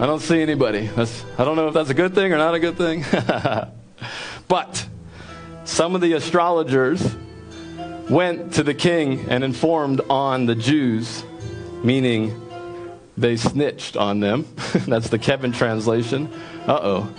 I 0.00 0.06
don't 0.06 0.20
see 0.20 0.42
anybody. 0.42 0.88
That's, 0.88 1.24
I 1.38 1.44
don't 1.44 1.56
know 1.56 1.68
if 1.68 1.74
that's 1.74 1.90
a 1.90 1.94
good 1.94 2.14
thing 2.14 2.32
or 2.32 2.36
not 2.36 2.54
a 2.54 2.60
good 2.60 2.76
thing. 2.76 3.04
but 4.48 4.86
some 5.64 5.94
of 5.94 6.00
the 6.00 6.14
astrologers 6.14 7.16
went 8.10 8.54
to 8.54 8.62
the 8.62 8.74
king 8.74 9.26
and 9.30 9.44
informed 9.44 10.00
on 10.10 10.46
the 10.46 10.54
Jews, 10.54 11.24
meaning 11.82 12.38
they 13.16 13.36
snitched 13.36 13.96
on 13.96 14.20
them. 14.20 14.46
That's 14.86 15.08
the 15.08 15.18
Kevin 15.18 15.52
translation. 15.52 16.32
Uh 16.66 16.80
oh. 16.82 17.14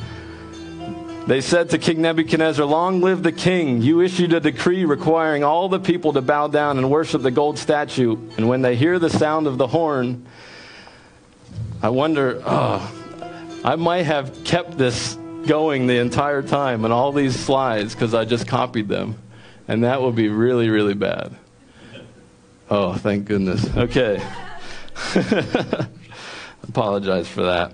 They 1.28 1.40
said 1.40 1.70
to 1.70 1.78
King 1.78 2.02
Nebuchadnezzar, 2.02 2.66
Long 2.66 3.02
live 3.02 3.24
the 3.24 3.32
king. 3.32 3.82
You 3.82 4.02
issued 4.02 4.34
a 4.34 4.42
decree 4.42 4.84
requiring 4.84 5.44
all 5.44 5.70
the 5.70 5.80
people 5.80 6.12
to 6.14 6.22
bow 6.22 6.50
down 6.50 6.78
and 6.78 6.92
worship 6.92 7.22
the 7.22 7.32
gold 7.32 7.58
statue. 7.58 8.18
And 8.38 8.50
when 8.50 8.62
they 8.62 8.76
hear 8.76 9.00
the 9.00 9.10
sound 9.10 9.48
of 9.48 9.58
the 9.58 9.68
horn, 9.68 10.26
I 11.82 11.90
wonder, 11.90 12.42
oh, 12.46 13.62
I 13.64 13.78
might 13.78 14.04
have 14.04 14.44
kept 14.44 14.78
this 14.78 15.18
going 15.46 15.88
the 15.88 16.00
entire 16.00 16.42
time 16.42 16.84
and 16.84 16.94
all 16.94 17.14
these 17.14 17.38
slides 17.38 17.94
because 17.94 18.14
I 18.14 18.26
just 18.26 18.46
copied 18.48 18.90
them. 18.90 19.18
And 19.70 19.86
that 19.86 20.02
would 20.02 20.16
be 20.16 20.28
really, 20.28 20.70
really 20.70 20.94
bad. 20.94 21.34
Oh, 22.70 22.94
thank 22.96 23.26
goodness. 23.26 23.66
Okay. 23.78 24.22
Apologize 26.68 27.30
for 27.30 27.44
that. 27.44 27.74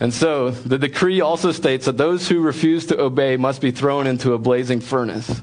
And 0.00 0.14
so 0.14 0.50
the 0.50 0.78
decree 0.78 1.20
also 1.20 1.52
states 1.52 1.84
that 1.84 1.98
those 1.98 2.26
who 2.26 2.40
refuse 2.40 2.86
to 2.86 2.98
obey 2.98 3.36
must 3.36 3.60
be 3.60 3.70
thrown 3.70 4.06
into 4.06 4.32
a 4.32 4.38
blazing 4.38 4.80
furnace. 4.80 5.42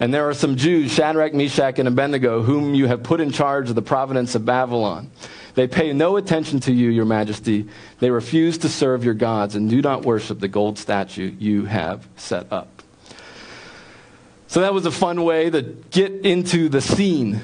And 0.00 0.14
there 0.14 0.28
are 0.28 0.34
some 0.34 0.56
Jews, 0.56 0.92
Shadrach, 0.92 1.34
Meshach, 1.34 1.78
and 1.78 1.86
Abednego, 1.86 2.42
whom 2.42 2.74
you 2.74 2.86
have 2.86 3.02
put 3.02 3.20
in 3.20 3.32
charge 3.32 3.68
of 3.68 3.74
the 3.74 3.82
province 3.82 4.34
of 4.34 4.46
Babylon. 4.46 5.10
They 5.54 5.66
pay 5.66 5.92
no 5.92 6.16
attention 6.16 6.60
to 6.60 6.72
you, 6.72 6.88
your 6.88 7.04
majesty. 7.04 7.68
They 7.98 8.10
refuse 8.10 8.58
to 8.58 8.68
serve 8.68 9.04
your 9.04 9.14
gods 9.14 9.56
and 9.56 9.68
do 9.68 9.82
not 9.82 10.04
worship 10.04 10.38
the 10.38 10.48
gold 10.48 10.78
statue 10.78 11.34
you 11.38 11.64
have 11.66 12.06
set 12.16 12.50
up. 12.52 12.82
So 14.46 14.60
that 14.60 14.72
was 14.72 14.86
a 14.86 14.90
fun 14.90 15.24
way 15.24 15.50
to 15.50 15.62
get 15.90 16.12
into 16.24 16.68
the 16.70 16.80
scene. 16.80 17.40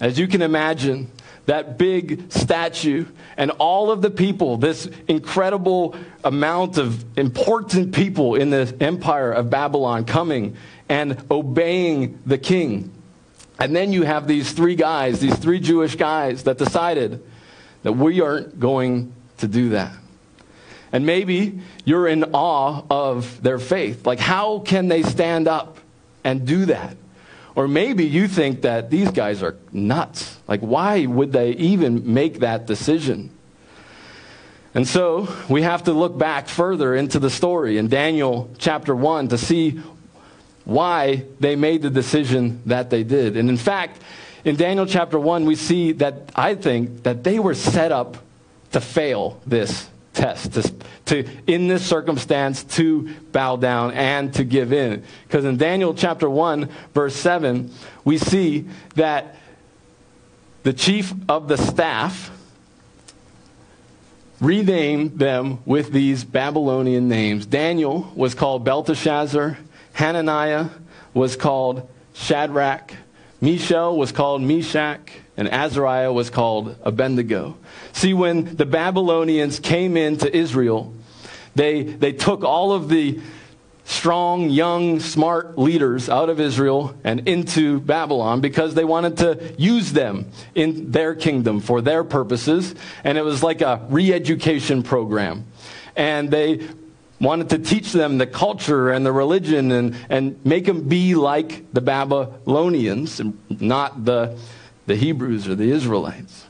As 0.00 0.18
you 0.18 0.28
can 0.28 0.40
imagine, 0.40 1.10
that 1.48 1.78
big 1.78 2.30
statue 2.30 3.06
and 3.38 3.50
all 3.52 3.90
of 3.90 4.02
the 4.02 4.10
people, 4.10 4.58
this 4.58 4.86
incredible 5.08 5.96
amount 6.22 6.76
of 6.76 7.18
important 7.18 7.94
people 7.94 8.34
in 8.34 8.50
the 8.50 8.76
empire 8.80 9.32
of 9.32 9.48
Babylon 9.48 10.04
coming 10.04 10.58
and 10.90 11.16
obeying 11.30 12.18
the 12.26 12.36
king. 12.36 12.92
And 13.58 13.74
then 13.74 13.94
you 13.94 14.02
have 14.02 14.28
these 14.28 14.52
three 14.52 14.74
guys, 14.74 15.20
these 15.20 15.38
three 15.38 15.58
Jewish 15.58 15.96
guys 15.96 16.42
that 16.42 16.58
decided 16.58 17.24
that 17.82 17.94
we 17.94 18.20
aren't 18.20 18.60
going 18.60 19.14
to 19.38 19.48
do 19.48 19.70
that. 19.70 19.94
And 20.92 21.06
maybe 21.06 21.60
you're 21.86 22.08
in 22.08 22.24
awe 22.34 22.82
of 22.90 23.42
their 23.42 23.58
faith. 23.58 24.06
Like, 24.06 24.20
how 24.20 24.58
can 24.58 24.88
they 24.88 25.02
stand 25.02 25.48
up 25.48 25.78
and 26.24 26.46
do 26.46 26.66
that? 26.66 26.97
Or 27.58 27.66
maybe 27.66 28.04
you 28.04 28.28
think 28.28 28.62
that 28.62 28.88
these 28.88 29.10
guys 29.10 29.42
are 29.42 29.56
nuts. 29.72 30.38
Like, 30.46 30.60
why 30.60 31.06
would 31.06 31.32
they 31.32 31.50
even 31.54 32.14
make 32.14 32.38
that 32.38 32.66
decision? 32.66 33.30
And 34.74 34.86
so 34.86 35.26
we 35.48 35.62
have 35.62 35.82
to 35.82 35.92
look 35.92 36.16
back 36.16 36.46
further 36.46 36.94
into 36.94 37.18
the 37.18 37.30
story 37.30 37.76
in 37.76 37.88
Daniel 37.88 38.48
chapter 38.58 38.94
1 38.94 39.30
to 39.30 39.38
see 39.38 39.80
why 40.66 41.24
they 41.40 41.56
made 41.56 41.82
the 41.82 41.90
decision 41.90 42.62
that 42.66 42.90
they 42.90 43.02
did. 43.02 43.36
And 43.36 43.48
in 43.48 43.56
fact, 43.56 44.00
in 44.44 44.54
Daniel 44.54 44.86
chapter 44.86 45.18
1, 45.18 45.44
we 45.44 45.56
see 45.56 45.90
that 45.94 46.30
I 46.36 46.54
think 46.54 47.02
that 47.02 47.24
they 47.24 47.40
were 47.40 47.54
set 47.54 47.90
up 47.90 48.18
to 48.70 48.80
fail 48.80 49.40
this 49.44 49.88
test, 50.18 50.52
to, 50.52 50.74
to, 51.06 51.28
in 51.46 51.68
this 51.68 51.86
circumstance, 51.86 52.64
to 52.64 53.14
bow 53.32 53.56
down 53.56 53.92
and 53.92 54.34
to 54.34 54.44
give 54.44 54.72
in. 54.72 55.04
Because 55.26 55.44
in 55.44 55.56
Daniel 55.56 55.94
chapter 55.94 56.28
1, 56.28 56.68
verse 56.92 57.14
7, 57.14 57.72
we 58.04 58.18
see 58.18 58.68
that 58.96 59.36
the 60.64 60.72
chief 60.72 61.14
of 61.28 61.48
the 61.48 61.56
staff 61.56 62.30
renamed 64.40 65.18
them 65.18 65.58
with 65.64 65.92
these 65.92 66.24
Babylonian 66.24 67.08
names. 67.08 67.46
Daniel 67.46 68.12
was 68.14 68.34
called 68.34 68.64
Belteshazzar, 68.64 69.58
Hananiah 69.94 70.66
was 71.14 71.36
called 71.36 71.88
Shadrach, 72.14 72.92
Mishael 73.40 73.96
was 73.96 74.12
called 74.12 74.42
Meshach, 74.42 75.12
and 75.36 75.48
Azariah 75.48 76.12
was 76.12 76.30
called 76.30 76.76
Abednego. 76.82 77.56
See, 77.92 78.12
when 78.12 78.56
the 78.56 78.66
Babylonians 78.66 79.60
came 79.60 79.96
into 79.96 80.34
Israel, 80.34 80.92
they, 81.54 81.82
they 81.82 82.12
took 82.12 82.42
all 82.42 82.72
of 82.72 82.88
the 82.88 83.20
strong, 83.84 84.50
young, 84.50 85.00
smart 85.00 85.56
leaders 85.56 86.10
out 86.10 86.28
of 86.28 86.40
Israel 86.40 86.94
and 87.04 87.26
into 87.26 87.80
Babylon 87.80 88.40
because 88.40 88.74
they 88.74 88.84
wanted 88.84 89.16
to 89.18 89.54
use 89.56 89.92
them 89.92 90.30
in 90.54 90.90
their 90.90 91.14
kingdom 91.14 91.60
for 91.60 91.80
their 91.80 92.04
purposes. 92.04 92.74
And 93.02 93.16
it 93.16 93.22
was 93.22 93.42
like 93.42 93.62
a 93.62 93.86
re 93.88 94.12
education 94.12 94.82
program. 94.82 95.46
And 95.96 96.30
they 96.30 96.68
wanted 97.20 97.50
to 97.50 97.58
teach 97.58 97.92
them 97.92 98.18
the 98.18 98.26
culture 98.26 98.90
and 98.90 99.04
the 99.04 99.12
religion 99.12 99.72
and, 99.72 99.96
and 100.08 100.44
make 100.44 100.66
them 100.66 100.88
be 100.88 101.14
like 101.14 101.72
the 101.72 101.80
Babylonians 101.80 103.20
and 103.20 103.36
not 103.60 104.04
the, 104.04 104.38
the 104.86 104.94
Hebrews 104.94 105.48
or 105.48 105.54
the 105.54 105.70
Israelites. 105.70 106.46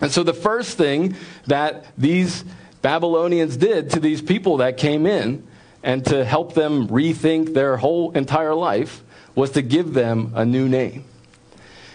And 0.00 0.12
so 0.12 0.22
the 0.22 0.34
first 0.34 0.78
thing 0.78 1.16
that 1.46 1.86
these 1.96 2.44
Babylonians 2.82 3.56
did 3.56 3.90
to 3.90 4.00
these 4.00 4.22
people 4.22 4.58
that 4.58 4.76
came 4.76 5.06
in 5.06 5.46
and 5.82 6.04
to 6.06 6.24
help 6.24 6.54
them 6.54 6.88
rethink 6.88 7.54
their 7.54 7.76
whole 7.76 8.12
entire 8.12 8.54
life 8.54 9.02
was 9.34 9.50
to 9.52 9.62
give 9.62 9.94
them 9.94 10.32
a 10.34 10.44
new 10.44 10.68
name. 10.68 11.04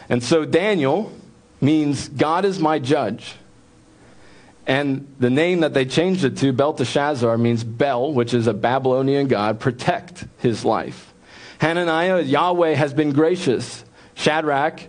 And 0.09 0.21
so 0.23 0.45
Daniel 0.45 1.11
means 1.61 2.09
God 2.09 2.43
is 2.43 2.59
my 2.59 2.79
judge. 2.79 3.35
And 4.65 5.13
the 5.19 5.29
name 5.29 5.59
that 5.61 5.73
they 5.73 5.85
changed 5.85 6.23
it 6.23 6.37
to, 6.37 6.53
Belteshazzar, 6.53 7.37
means 7.37 7.63
Bel, 7.63 8.13
which 8.13 8.33
is 8.33 8.47
a 8.47 8.53
Babylonian 8.53 9.27
god, 9.27 9.59
protect 9.59 10.25
his 10.39 10.63
life. 10.63 11.13
Hananiah, 11.59 12.21
Yahweh 12.21 12.73
has 12.73 12.93
been 12.93 13.11
gracious. 13.11 13.83
Shadrach, 14.15 14.81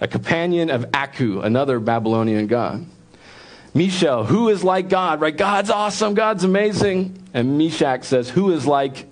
a 0.00 0.08
companion 0.08 0.70
of 0.70 0.86
Aku, 0.94 1.40
another 1.40 1.80
Babylonian 1.80 2.46
god. 2.46 2.86
Mishael, 3.74 4.24
who 4.24 4.48
is 4.48 4.62
like 4.62 4.88
God, 4.88 5.20
right? 5.20 5.36
God's 5.36 5.70
awesome, 5.70 6.14
God's 6.14 6.44
amazing. 6.44 7.18
And 7.34 7.58
Meshach 7.58 8.04
says, 8.04 8.30
who 8.30 8.52
is 8.52 8.66
like 8.66 9.06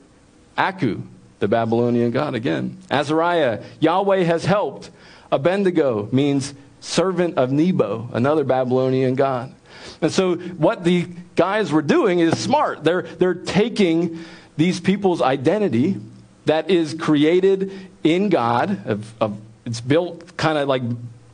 Aku, 0.57 1.03
the 1.41 1.49
Babylonian 1.49 2.13
god 2.13 2.35
again. 2.35 2.79
Azariah, 2.91 3.63
Yahweh 3.81 4.23
has 4.23 4.45
helped. 4.45 4.91
Abednego 5.33 6.09
means 6.13 6.55
servant 6.81 7.39
of 7.39 7.51
Nebo, 7.51 8.09
another 8.13 8.45
Babylonian 8.45 9.17
god. 9.17 9.53
And 10.01 10.13
so 10.13 10.37
what 10.37 10.85
the 10.85 11.09
guys 11.37 11.73
were 11.73 11.83
doing 11.83 12.19
is 12.19 12.39
smart. 12.39 12.85
They're, 12.85 13.03
they're 13.03 13.35
taking 13.35 14.25
these 14.57 14.81
people's 14.81 15.23
identity 15.23 15.97
that 16.45 16.71
is 16.71 16.95
created 16.95 17.71
in 18.03 18.29
God, 18.29 18.87
of, 18.87 19.23
of, 19.23 19.41
it's 19.65 19.81
built 19.81 20.37
kind 20.37 20.59
of 20.59 20.69
like 20.69 20.83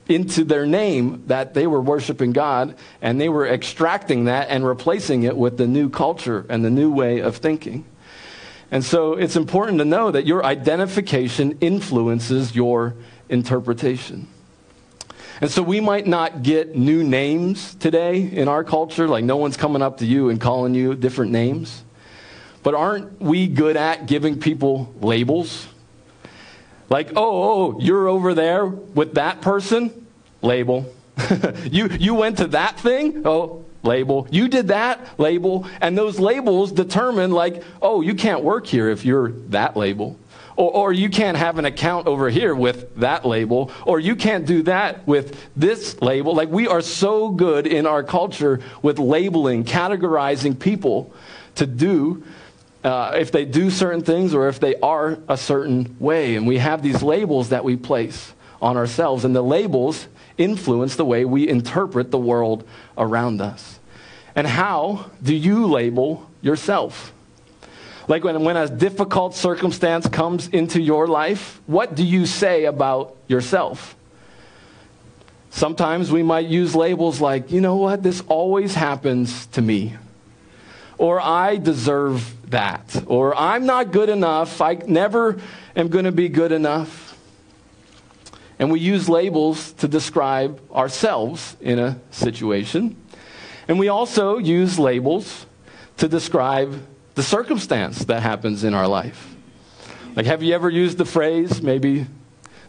into 0.08 0.44
their 0.44 0.66
name 0.66 1.24
that 1.26 1.54
they 1.54 1.66
were 1.66 1.80
worshiping 1.80 2.32
God, 2.32 2.74
and 3.02 3.20
they 3.20 3.28
were 3.28 3.46
extracting 3.46 4.24
that 4.24 4.48
and 4.48 4.66
replacing 4.66 5.22
it 5.22 5.36
with 5.36 5.58
the 5.58 5.66
new 5.66 5.90
culture 5.90 6.46
and 6.48 6.64
the 6.64 6.70
new 6.70 6.92
way 6.92 7.20
of 7.20 7.36
thinking. 7.36 7.84
And 8.70 8.84
so 8.84 9.14
it's 9.14 9.36
important 9.36 9.78
to 9.78 9.84
know 9.84 10.10
that 10.10 10.26
your 10.26 10.44
identification 10.44 11.58
influences 11.60 12.54
your 12.54 12.94
interpretation. 13.28 14.28
And 15.40 15.50
so 15.50 15.62
we 15.62 15.80
might 15.80 16.06
not 16.06 16.42
get 16.42 16.74
new 16.74 17.04
names 17.04 17.74
today 17.76 18.20
in 18.20 18.48
our 18.48 18.64
culture, 18.64 19.06
like 19.06 19.24
no 19.24 19.36
one's 19.36 19.56
coming 19.56 19.82
up 19.82 19.98
to 19.98 20.06
you 20.06 20.30
and 20.30 20.40
calling 20.40 20.74
you 20.74 20.94
different 20.94 21.30
names. 21.30 21.84
But 22.62 22.74
aren't 22.74 23.20
we 23.20 23.46
good 23.46 23.76
at 23.76 24.06
giving 24.06 24.40
people 24.40 24.92
labels? 25.00 25.68
Like, 26.90 27.10
oh, 27.16 27.74
oh, 27.74 27.80
you're 27.80 28.08
over 28.08 28.34
there 28.34 28.66
with 28.66 29.14
that 29.14 29.40
person? 29.40 30.06
Label. 30.42 30.92
you, 31.64 31.88
you 31.88 32.14
went 32.14 32.38
to 32.38 32.48
that 32.48 32.78
thing? 32.80 33.22
Oh, 33.26 33.64
label. 33.82 34.26
You 34.30 34.48
did 34.48 34.68
that? 34.68 35.18
Label. 35.18 35.66
And 35.80 35.96
those 35.96 36.18
labels 36.18 36.72
determine, 36.72 37.30
like, 37.30 37.62
oh, 37.82 38.00
you 38.00 38.14
can't 38.14 38.42
work 38.42 38.66
here 38.66 38.88
if 38.88 39.04
you're 39.04 39.30
that 39.48 39.76
label. 39.76 40.18
Or, 40.58 40.72
or 40.72 40.92
you 40.92 41.08
can't 41.08 41.36
have 41.36 41.58
an 41.60 41.64
account 41.64 42.08
over 42.08 42.28
here 42.28 42.52
with 42.52 42.96
that 42.96 43.24
label. 43.24 43.70
Or 43.86 44.00
you 44.00 44.16
can't 44.16 44.44
do 44.44 44.64
that 44.64 45.06
with 45.06 45.48
this 45.54 46.02
label. 46.02 46.34
Like 46.34 46.48
we 46.48 46.66
are 46.66 46.82
so 46.82 47.30
good 47.30 47.66
in 47.66 47.86
our 47.86 48.02
culture 48.02 48.60
with 48.82 48.98
labeling, 48.98 49.62
categorizing 49.62 50.58
people 50.58 51.14
to 51.54 51.66
do 51.66 52.24
uh, 52.82 53.12
if 53.14 53.30
they 53.30 53.44
do 53.44 53.70
certain 53.70 54.02
things 54.02 54.34
or 54.34 54.48
if 54.48 54.58
they 54.58 54.74
are 54.76 55.18
a 55.28 55.36
certain 55.36 55.96
way. 56.00 56.34
And 56.34 56.44
we 56.44 56.58
have 56.58 56.82
these 56.82 57.04
labels 57.04 57.50
that 57.50 57.62
we 57.62 57.76
place 57.76 58.32
on 58.60 58.76
ourselves. 58.76 59.24
And 59.24 59.36
the 59.36 59.42
labels 59.42 60.08
influence 60.36 60.96
the 60.96 61.04
way 61.04 61.24
we 61.24 61.48
interpret 61.48 62.10
the 62.10 62.18
world 62.18 62.66
around 62.96 63.40
us. 63.40 63.78
And 64.34 64.44
how 64.44 65.10
do 65.22 65.34
you 65.34 65.66
label 65.66 66.28
yourself? 66.42 67.12
Like 68.08 68.24
when, 68.24 68.42
when 68.42 68.56
a 68.56 68.66
difficult 68.66 69.34
circumstance 69.34 70.08
comes 70.08 70.48
into 70.48 70.80
your 70.80 71.06
life, 71.06 71.60
what 71.66 71.94
do 71.94 72.02
you 72.02 72.24
say 72.24 72.64
about 72.64 73.14
yourself? 73.28 73.94
Sometimes 75.50 76.10
we 76.10 76.22
might 76.22 76.46
use 76.46 76.74
labels 76.74 77.20
like, 77.20 77.52
you 77.52 77.60
know 77.60 77.76
what, 77.76 78.02
this 78.02 78.22
always 78.26 78.74
happens 78.74 79.46
to 79.48 79.62
me. 79.62 79.94
Or 80.96 81.20
I 81.20 81.56
deserve 81.56 82.50
that. 82.50 83.04
Or 83.06 83.36
I'm 83.36 83.66
not 83.66 83.92
good 83.92 84.08
enough. 84.08 84.60
I 84.62 84.74
never 84.86 85.38
am 85.76 85.88
going 85.88 86.06
to 86.06 86.12
be 86.12 86.28
good 86.28 86.50
enough. 86.50 87.16
And 88.58 88.72
we 88.72 88.80
use 88.80 89.08
labels 89.08 89.72
to 89.74 89.86
describe 89.86 90.60
ourselves 90.72 91.56
in 91.60 91.78
a 91.78 92.00
situation. 92.10 92.96
And 93.68 93.78
we 93.78 93.88
also 93.88 94.38
use 94.38 94.78
labels 94.78 95.46
to 95.98 96.08
describe 96.08 96.80
the 97.18 97.24
circumstance 97.24 98.04
that 98.04 98.22
happens 98.22 98.62
in 98.62 98.74
our 98.74 98.86
life. 98.86 99.34
Like, 100.14 100.26
have 100.26 100.40
you 100.40 100.54
ever 100.54 100.70
used 100.70 100.98
the 100.98 101.04
phrase, 101.04 101.60
maybe 101.60 102.06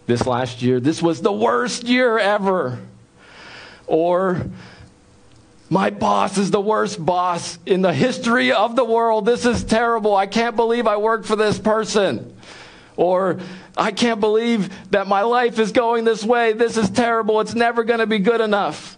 this 0.07 0.25
last 0.25 0.63
year, 0.63 0.79
this 0.79 1.03
was 1.03 1.21
the 1.21 1.31
worst 1.31 1.83
year 1.83 2.17
ever? 2.17 2.79
Or, 3.85 4.47
my 5.69 5.91
boss 5.91 6.39
is 6.39 6.49
the 6.49 6.59
worst 6.59 7.05
boss 7.05 7.59
in 7.67 7.83
the 7.83 7.93
history 7.93 8.51
of 8.51 8.75
the 8.75 8.83
world. 8.83 9.27
This 9.27 9.45
is 9.45 9.63
terrible. 9.63 10.15
I 10.15 10.25
can't 10.25 10.55
believe 10.55 10.87
I 10.87 10.97
work 10.97 11.25
for 11.25 11.35
this 11.35 11.59
person. 11.59 12.35
Or, 12.95 13.39
I 13.77 13.91
can't 13.91 14.19
believe 14.19 14.73
that 14.89 15.05
my 15.05 15.21
life 15.21 15.59
is 15.59 15.71
going 15.71 16.05
this 16.05 16.23
way. 16.23 16.53
This 16.53 16.75
is 16.75 16.89
terrible. 16.89 17.39
It's 17.39 17.53
never 17.53 17.83
going 17.83 17.99
to 17.99 18.07
be 18.07 18.17
good 18.17 18.41
enough. 18.41 18.97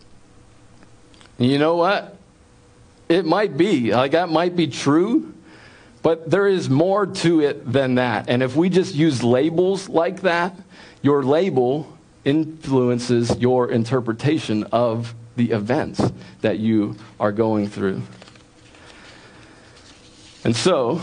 you 1.37 1.59
know 1.59 1.75
what? 1.75 2.15
It 3.09 3.25
might 3.25 3.57
be. 3.57 3.93
Like, 3.93 4.13
that 4.13 4.29
might 4.29 4.55
be 4.55 4.67
true. 4.67 5.33
But 6.01 6.29
there 6.29 6.47
is 6.47 6.69
more 6.69 7.05
to 7.05 7.41
it 7.41 7.71
than 7.71 7.95
that. 7.95 8.27
And 8.27 8.41
if 8.41 8.55
we 8.55 8.69
just 8.69 8.95
use 8.95 9.23
labels 9.23 9.87
like 9.87 10.21
that, 10.21 10.55
your 11.01 11.23
label 11.23 11.97
influences 12.25 13.37
your 13.37 13.69
interpretation 13.71 14.63
of 14.71 15.13
the 15.35 15.51
events 15.51 16.01
that 16.41 16.59
you 16.59 16.95
are 17.19 17.31
going 17.31 17.67
through. 17.67 18.01
And 20.43 20.55
so, 20.55 21.01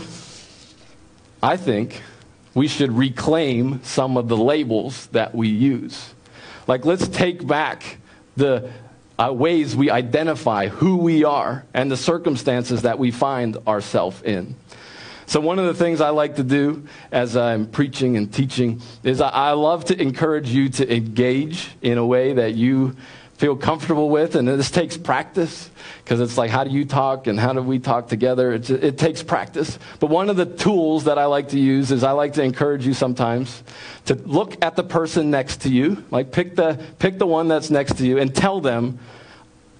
I 1.41 1.55
think 1.55 2.01
we 2.53 2.67
should 2.67 2.91
reclaim 2.91 3.81
some 3.83 4.17
of 4.17 4.27
the 4.27 4.37
labels 4.37 5.07
that 5.07 5.33
we 5.33 5.47
use. 5.47 6.13
Like, 6.67 6.85
let's 6.85 7.07
take 7.07 7.45
back 7.47 7.97
the 8.35 8.69
uh, 9.17 9.31
ways 9.33 9.75
we 9.75 9.89
identify 9.89 10.67
who 10.67 10.97
we 10.97 11.23
are 11.23 11.65
and 11.73 11.89
the 11.89 11.97
circumstances 11.97 12.81
that 12.83 12.99
we 12.99 13.11
find 13.11 13.57
ourselves 13.67 14.21
in. 14.23 14.55
So, 15.29 15.39
one 15.39 15.59
of 15.59 15.65
the 15.65 15.75
things 15.75 16.01
I 16.01 16.09
like 16.09 16.37
to 16.37 16.43
do 16.43 16.87
as 17.11 17.37
I'm 17.37 17.67
preaching 17.67 18.17
and 18.17 18.33
teaching 18.33 18.81
is 19.03 19.21
I, 19.21 19.51
love 19.51 19.85
to 19.85 20.01
encourage 20.01 20.49
you 20.49 20.69
to 20.69 20.91
engage 20.91 21.69
in 21.83 21.99
a 21.99 22.05
way 22.05 22.33
that 22.33 22.55
you 22.55 22.95
feel 23.35 23.55
comfortable 23.55 24.09
with. 24.09 24.33
And 24.33 24.47
this 24.47 24.71
takes 24.71 24.97
practice 24.97 25.69
because 26.03 26.19
it's 26.19 26.35
like, 26.35 26.49
how 26.49 26.63
do 26.63 26.71
you 26.71 26.83
talk 26.83 27.27
and 27.27 27.39
how 27.39 27.53
do 27.53 27.61
we 27.61 27.77
talk 27.77 28.07
together? 28.07 28.53
It, 28.53 28.71
it 28.71 28.97
takes 28.97 29.21
practice. 29.21 29.77
But 29.99 30.07
one 30.07 30.31
of 30.31 30.35
the 30.35 30.47
tools 30.47 31.03
that 31.03 31.19
I 31.19 31.25
like 31.25 31.49
to 31.49 31.59
use 31.59 31.91
is 31.91 32.03
I 32.03 32.13
like 32.13 32.33
to 32.33 32.41
encourage 32.41 32.87
you 32.87 32.95
sometimes 32.95 33.61
to 34.05 34.15
look 34.15 34.57
at 34.65 34.75
the 34.75 34.83
person 34.83 35.29
next 35.29 35.61
to 35.61 35.69
you, 35.69 36.03
like 36.09 36.31
pick 36.31 36.55
the, 36.55 36.83
pick 36.97 37.19
the 37.19 37.27
one 37.27 37.47
that's 37.47 37.69
next 37.69 37.97
to 37.97 38.03
you 38.07 38.17
and 38.17 38.33
tell 38.33 38.61
them, 38.61 38.97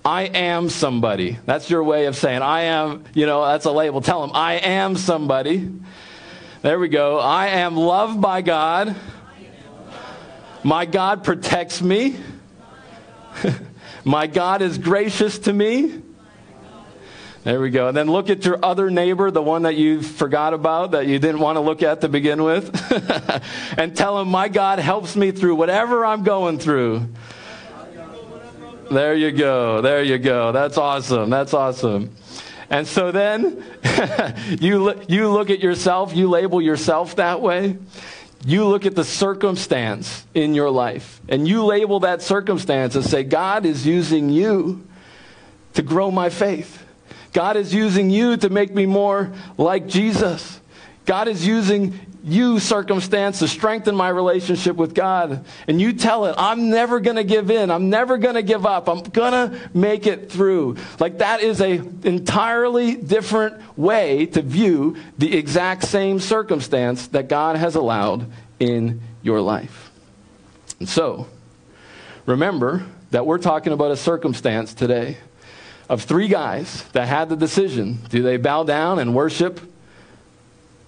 I 0.10 0.24
am 0.24 0.70
somebody. 0.70 1.38
That's 1.46 1.70
your 1.70 1.84
way 1.84 2.08
of 2.08 2.16
saying, 2.16 2.42
I 2.42 2.62
am, 2.62 3.04
you 3.14 3.28
know, 3.28 3.46
that's 3.46 3.66
a 3.66 3.72
label. 3.72 4.02
Tell 4.02 4.22
them, 4.22 4.32
I 4.34 4.54
am 4.56 4.96
somebody. 4.96 5.72
There 6.64 6.80
we 6.80 6.90
go. 6.90 7.20
I 7.20 7.50
am 7.50 7.78
loved 7.78 8.20
by 8.20 8.42
God. 8.42 8.96
My 10.64 10.88
God 10.88 11.24
protects 11.24 11.80
me. 11.80 12.18
My 14.04 14.26
God 14.26 14.64
is 14.64 14.80
gracious 14.80 15.38
to 15.40 15.54
me. 15.54 16.02
There 17.44 17.62
we 17.62 17.70
go. 17.70 17.88
And 17.88 17.96
then 17.96 18.10
look 18.10 18.32
at 18.32 18.44
your 18.46 18.58
other 18.66 18.90
neighbor, 18.90 19.30
the 19.30 19.44
one 19.44 19.62
that 19.62 19.76
you 19.76 20.02
forgot 20.02 20.56
about, 20.56 20.90
that 20.92 21.06
you 21.06 21.20
didn't 21.20 21.40
want 21.40 21.58
to 21.58 21.62
look 21.62 21.84
at 21.84 22.02
to 22.02 22.10
begin 22.10 22.42
with, 22.42 22.74
and 23.78 23.96
tell 23.96 24.20
him, 24.20 24.30
My 24.30 24.48
God 24.48 24.80
helps 24.80 25.16
me 25.16 25.30
through 25.30 25.54
whatever 25.54 26.04
I'm 26.04 26.24
going 26.24 26.58
through. 26.58 27.10
There 28.92 29.14
you 29.14 29.32
go. 29.32 29.82
There 29.82 30.04
you 30.04 30.18
go. 30.18 30.52
That's 30.52 30.78
awesome. 30.78 31.30
That's 31.30 31.54
awesome. 31.54 32.16
And 32.72 32.88
so 32.88 33.12
then 33.12 33.64
you, 34.60 35.00
you 35.08 35.30
look 35.30 35.50
at 35.50 35.60
yourself, 35.60 36.16
you 36.16 36.30
label 36.30 36.62
yourself 36.62 37.16
that 37.18 37.42
way. 37.42 37.78
You 38.46 38.66
look 38.66 38.86
at 38.86 38.96
the 38.96 39.04
circumstance 39.04 40.26
in 40.34 40.56
your 40.56 40.72
life 40.72 41.22
and 41.28 41.48
you 41.48 41.66
label 41.66 42.00
that 42.02 42.22
circumstance 42.22 42.96
and 42.96 43.06
say, 43.06 43.24
God 43.24 43.66
is 43.66 43.86
using 43.86 44.30
you 44.30 44.88
to 45.74 45.84
grow 45.84 46.10
my 46.10 46.30
faith. 46.30 46.84
God 47.32 47.58
is 47.58 47.74
using 47.74 48.10
you 48.10 48.38
to 48.38 48.50
make 48.50 48.74
me 48.74 48.86
more 48.86 49.32
like 49.58 49.88
Jesus. 49.88 50.60
God 51.06 51.28
is 51.28 51.46
using 51.46 52.00
you, 52.24 52.60
circumstance, 52.60 53.40
to 53.40 53.48
strengthen 53.48 53.96
my 53.96 54.10
relationship 54.10 54.76
with 54.76 54.94
God. 54.94 55.46
And 55.68 55.80
you 55.80 55.94
tell 55.94 56.26
it, 56.26 56.36
I'm 56.38 56.70
never 56.70 57.00
going 57.00 57.16
to 57.16 57.24
give 57.24 57.50
in. 57.50 57.72
I'm 57.72 57.90
never 57.90 58.18
going 58.18 58.36
to 58.36 58.44
give 58.44 58.66
up. 58.66 58.90
I'm 58.90 59.02
going 59.02 59.32
to 59.32 59.70
make 59.74 60.08
it 60.08 60.32
through. 60.32 60.78
Like 61.00 61.20
that 61.20 61.42
is 61.42 61.62
a 61.62 61.82
entirely 62.04 62.96
different 62.96 63.78
way 63.78 64.26
to 64.28 64.42
view 64.42 64.98
the 65.18 65.38
exact 65.38 65.84
same 65.84 66.20
circumstance 66.20 67.08
that 67.08 67.30
God 67.30 67.56
has 67.56 67.76
allowed 67.76 68.32
in 68.60 69.02
your 69.22 69.42
life. 69.42 69.92
And 70.80 70.88
so, 70.88 71.28
remember 72.26 72.86
that 73.12 73.26
we're 73.26 73.38
talking 73.38 73.74
about 73.74 73.92
a 73.92 73.98
circumstance 73.98 74.74
today 74.74 75.18
of 75.90 76.04
three 76.04 76.28
guys 76.28 76.84
that 76.92 77.08
had 77.08 77.30
the 77.30 77.36
decision 77.36 77.98
do 78.10 78.22
they 78.22 78.38
bow 78.38 78.64
down 78.64 79.00
and 79.00 79.16
worship 79.16 79.60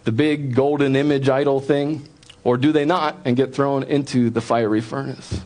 the 0.04 0.12
big 0.12 0.56
golden 0.56 0.96
image 0.96 1.30
idol 1.30 1.60
thing, 1.60 2.08
or 2.44 2.58
do 2.58 2.72
they 2.72 2.86
not 2.86 3.18
and 3.26 3.36
get 3.36 3.54
thrown 3.54 3.84
into 3.84 4.30
the 4.30 4.42
fiery 4.42 4.82
furnace? 4.82 5.42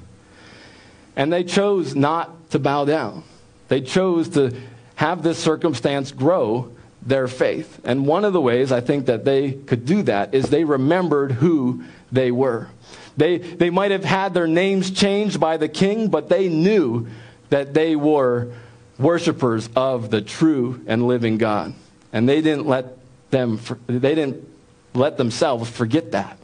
And 1.15 1.31
they 1.31 1.43
chose 1.43 1.95
not 1.95 2.51
to 2.51 2.59
bow 2.59 2.85
down. 2.85 3.23
They 3.67 3.81
chose 3.81 4.29
to 4.29 4.55
have 4.95 5.23
this 5.23 5.37
circumstance 5.37 6.11
grow 6.11 6.71
their 7.01 7.27
faith. 7.27 7.79
And 7.83 8.07
one 8.07 8.25
of 8.25 8.33
the 8.33 8.41
ways 8.41 8.71
I 8.71 8.81
think 8.81 9.05
that 9.05 9.25
they 9.25 9.51
could 9.51 9.85
do 9.85 10.03
that 10.03 10.33
is 10.33 10.49
they 10.49 10.63
remembered 10.63 11.33
who 11.33 11.83
they 12.11 12.31
were. 12.31 12.69
They, 13.17 13.37
they 13.37 13.69
might 13.69 13.91
have 13.91 14.03
had 14.03 14.33
their 14.33 14.47
names 14.47 14.91
changed 14.91 15.39
by 15.39 15.57
the 15.57 15.69
king, 15.69 16.09
but 16.09 16.29
they 16.29 16.49
knew 16.49 17.07
that 17.49 17.73
they 17.73 17.95
were 17.95 18.51
worshipers 18.97 19.69
of 19.75 20.09
the 20.09 20.21
true 20.21 20.81
and 20.87 21.07
living 21.07 21.37
God. 21.37 21.73
And 22.11 22.27
they 22.27 22.41
didn't 22.41 22.67
let 22.67 22.97
them, 23.35 23.59
they 23.87 24.15
didn't 24.15 24.47
let 24.93 25.17
themselves 25.17 25.69
forget 25.69 26.13
that. 26.13 26.37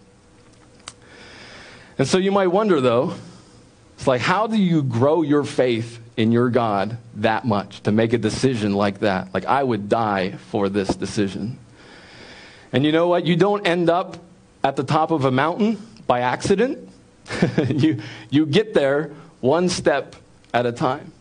And 1.97 2.05
so 2.05 2.17
you 2.17 2.31
might 2.31 2.47
wonder, 2.47 2.81
though, 2.81 3.13
it's 3.95 4.07
like, 4.07 4.19
how 4.19 4.47
do 4.47 4.57
you 4.57 4.83
grow 4.83 5.21
your 5.21 5.45
faith 5.45 5.99
in 6.17 6.33
your 6.33 6.49
God 6.49 6.97
that 7.15 7.45
much 7.45 7.81
to 7.83 7.91
make 7.93 8.11
a 8.11 8.17
decision 8.17 8.73
like 8.73 8.99
that? 8.99 9.33
Like, 9.33 9.45
I 9.45 9.63
would 9.63 9.87
die 9.87 10.31
for 10.31 10.67
this 10.67 10.89
decision. 10.89 11.57
And 12.73 12.85
you 12.85 12.91
know 12.91 13.07
what? 13.07 13.25
You 13.25 13.37
don't 13.37 13.65
end 13.65 13.89
up 13.89 14.17
at 14.61 14.75
the 14.75 14.83
top 14.83 15.11
of 15.11 15.23
a 15.23 15.31
mountain 15.31 15.81
by 16.07 16.21
accident. 16.21 16.89
you, 17.69 18.01
you 18.29 18.45
get 18.45 18.73
there 18.73 19.11
one 19.39 19.69
step 19.69 20.15
at 20.53 20.65
a 20.65 20.73
time. 20.73 21.13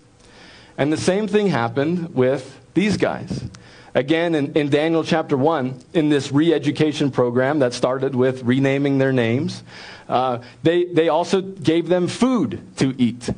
And 0.76 0.92
the 0.92 0.96
same 0.96 1.28
thing 1.28 1.46
happened 1.46 2.14
with 2.14 2.58
these 2.74 2.96
guys. 2.96 3.44
Again, 3.94 4.34
in, 4.34 4.52
in 4.52 4.68
Daniel 4.68 5.02
chapter 5.02 5.36
1, 5.36 5.80
in 5.94 6.08
this 6.08 6.30
re 6.30 6.54
education 6.54 7.10
program 7.10 7.58
that 7.58 7.74
started 7.74 8.14
with 8.14 8.42
renaming 8.44 8.98
their 8.98 9.12
names, 9.12 9.64
uh, 10.08 10.38
they, 10.62 10.84
they 10.84 11.08
also 11.08 11.40
gave 11.40 11.88
them 11.88 12.06
food 12.06 12.60
to 12.76 12.94
eat. 12.98 13.30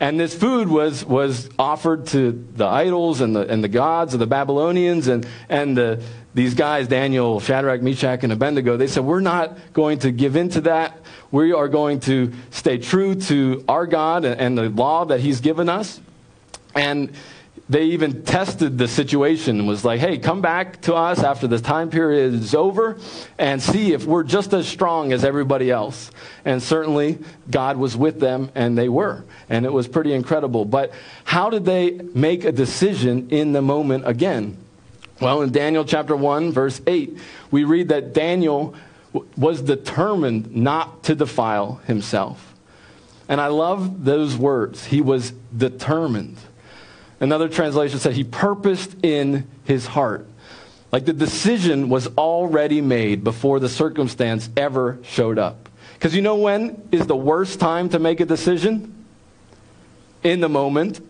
And 0.00 0.18
this 0.18 0.34
food 0.34 0.68
was, 0.68 1.04
was 1.04 1.48
offered 1.58 2.06
to 2.08 2.32
the 2.54 2.66
idols 2.66 3.20
and 3.20 3.34
the, 3.34 3.46
and 3.48 3.62
the 3.62 3.68
gods 3.68 4.12
of 4.12 4.20
the 4.20 4.26
Babylonians 4.26 5.06
and, 5.06 5.26
and 5.48 5.76
the, 5.76 6.02
these 6.34 6.54
guys, 6.54 6.88
Daniel, 6.88 7.38
Shadrach, 7.38 7.80
Meshach, 7.80 8.24
and 8.24 8.32
Abednego, 8.32 8.76
they 8.76 8.88
said, 8.88 9.04
We're 9.04 9.20
not 9.20 9.56
going 9.72 10.00
to 10.00 10.10
give 10.10 10.34
in 10.34 10.48
to 10.50 10.62
that. 10.62 10.98
We 11.30 11.52
are 11.52 11.68
going 11.68 12.00
to 12.00 12.32
stay 12.50 12.78
true 12.78 13.14
to 13.14 13.64
our 13.68 13.86
God 13.86 14.24
and, 14.24 14.40
and 14.40 14.58
the 14.58 14.68
law 14.68 15.04
that 15.06 15.20
He's 15.20 15.40
given 15.40 15.68
us. 15.68 16.00
And 16.74 17.12
they 17.68 17.84
even 17.84 18.24
tested 18.24 18.76
the 18.76 18.86
situation 18.86 19.58
and 19.58 19.66
was 19.66 19.84
like, 19.84 19.98
hey, 19.98 20.18
come 20.18 20.42
back 20.42 20.82
to 20.82 20.94
us 20.94 21.20
after 21.20 21.46
this 21.46 21.62
time 21.62 21.88
period 21.88 22.34
is 22.34 22.54
over 22.54 22.98
and 23.38 23.62
see 23.62 23.92
if 23.94 24.04
we're 24.04 24.22
just 24.22 24.52
as 24.52 24.68
strong 24.68 25.12
as 25.12 25.24
everybody 25.24 25.70
else. 25.70 26.10
And 26.44 26.62
certainly 26.62 27.18
God 27.50 27.78
was 27.78 27.96
with 27.96 28.20
them 28.20 28.50
and 28.54 28.76
they 28.76 28.90
were. 28.90 29.24
And 29.48 29.64
it 29.64 29.72
was 29.72 29.88
pretty 29.88 30.12
incredible. 30.12 30.66
But 30.66 30.92
how 31.24 31.48
did 31.48 31.64
they 31.64 31.92
make 32.14 32.44
a 32.44 32.52
decision 32.52 33.30
in 33.30 33.52
the 33.52 33.62
moment 33.62 34.06
again? 34.06 34.58
Well, 35.20 35.40
in 35.40 35.50
Daniel 35.50 35.86
chapter 35.86 36.14
1, 36.14 36.52
verse 36.52 36.82
8, 36.86 37.16
we 37.50 37.64
read 37.64 37.88
that 37.88 38.12
Daniel 38.12 38.74
was 39.36 39.62
determined 39.62 40.54
not 40.54 41.04
to 41.04 41.14
defile 41.14 41.76
himself. 41.86 42.54
And 43.26 43.40
I 43.40 43.46
love 43.46 44.04
those 44.04 44.36
words. 44.36 44.84
He 44.84 45.00
was 45.00 45.30
determined. 45.56 46.36
Another 47.24 47.48
translation 47.48 47.98
said 47.98 48.12
he 48.12 48.22
purposed 48.22 49.02
in 49.02 49.46
his 49.64 49.86
heart. 49.86 50.28
Like 50.92 51.06
the 51.06 51.14
decision 51.14 51.88
was 51.88 52.06
already 52.18 52.82
made 52.82 53.24
before 53.24 53.60
the 53.60 53.68
circumstance 53.70 54.50
ever 54.58 54.98
showed 55.04 55.38
up. 55.38 55.70
Because 55.94 56.14
you 56.14 56.20
know 56.20 56.36
when 56.36 56.86
is 56.92 57.06
the 57.06 57.16
worst 57.16 57.58
time 57.58 57.88
to 57.88 57.98
make 57.98 58.20
a 58.20 58.26
decision? 58.26 59.06
In 60.22 60.40
the 60.40 60.50
moment. 60.50 61.00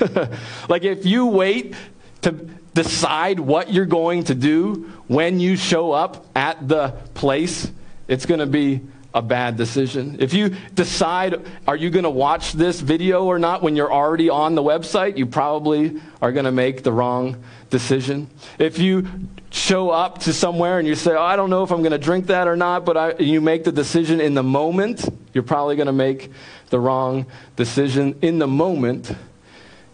like 0.68 0.84
if 0.84 1.06
you 1.06 1.28
wait 1.28 1.74
to 2.20 2.32
decide 2.74 3.40
what 3.40 3.72
you're 3.72 3.86
going 3.86 4.24
to 4.24 4.34
do 4.34 4.92
when 5.08 5.40
you 5.40 5.56
show 5.56 5.92
up 5.92 6.26
at 6.36 6.68
the 6.68 6.88
place, 7.14 7.72
it's 8.06 8.26
going 8.26 8.40
to 8.40 8.46
be 8.46 8.82
a 9.14 9.22
bad 9.22 9.56
decision. 9.56 10.16
If 10.18 10.34
you 10.34 10.56
decide, 10.74 11.40
are 11.68 11.76
you 11.76 11.88
going 11.88 12.02
to 12.02 12.10
watch 12.10 12.52
this 12.52 12.80
video 12.80 13.24
or 13.24 13.38
not 13.38 13.62
when 13.62 13.76
you're 13.76 13.92
already 13.92 14.28
on 14.28 14.56
the 14.56 14.62
website, 14.62 15.16
you 15.16 15.24
probably 15.24 16.00
are 16.20 16.32
going 16.32 16.46
to 16.46 16.52
make 16.52 16.82
the 16.82 16.92
wrong 16.92 17.42
decision. 17.70 18.28
If 18.58 18.78
you 18.78 19.06
show 19.50 19.90
up 19.90 20.18
to 20.22 20.32
somewhere 20.32 20.80
and 20.80 20.88
you 20.88 20.96
say, 20.96 21.12
oh, 21.12 21.22
I 21.22 21.36
don't 21.36 21.48
know 21.48 21.62
if 21.62 21.70
I'm 21.70 21.80
going 21.80 21.92
to 21.92 21.98
drink 21.98 22.26
that 22.26 22.48
or 22.48 22.56
not, 22.56 22.84
but 22.84 22.96
I, 22.96 23.14
you 23.20 23.40
make 23.40 23.62
the 23.62 23.72
decision 23.72 24.20
in 24.20 24.34
the 24.34 24.42
moment, 24.42 25.08
you're 25.32 25.44
probably 25.44 25.76
going 25.76 25.86
to 25.86 25.92
make 25.92 26.32
the 26.70 26.80
wrong 26.80 27.26
decision. 27.54 28.18
In 28.20 28.40
the 28.40 28.48
moment 28.48 29.12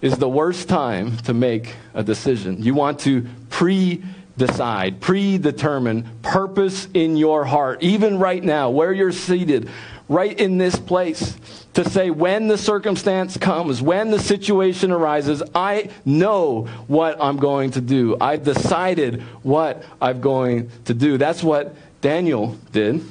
is 0.00 0.16
the 0.16 0.28
worst 0.28 0.66
time 0.66 1.18
to 1.18 1.34
make 1.34 1.74
a 1.92 2.02
decision. 2.02 2.62
You 2.62 2.72
want 2.72 3.00
to 3.00 3.26
pre 3.50 4.02
decide, 4.40 5.00
predetermine 5.00 6.08
purpose 6.22 6.88
in 6.94 7.16
your 7.16 7.44
heart, 7.44 7.82
even 7.82 8.18
right 8.18 8.42
now, 8.42 8.70
where 8.70 8.92
you're 8.92 9.12
seated, 9.12 9.68
right 10.08 10.40
in 10.40 10.56
this 10.56 10.78
place, 10.78 11.36
to 11.74 11.88
say, 11.88 12.10
when 12.10 12.48
the 12.48 12.58
circumstance 12.58 13.36
comes, 13.36 13.80
when 13.82 14.10
the 14.10 14.18
situation 14.18 14.90
arises, 14.90 15.42
I 15.54 15.90
know 16.04 16.62
what 16.88 17.18
I'm 17.20 17.36
going 17.36 17.72
to 17.72 17.80
do. 17.80 18.16
I've 18.20 18.42
decided 18.42 19.22
what 19.42 19.84
I'm 20.00 20.20
going 20.20 20.70
to 20.86 20.94
do. 20.94 21.18
That's 21.18 21.42
what 21.44 21.76
Daniel 22.00 22.56
did. 22.72 23.04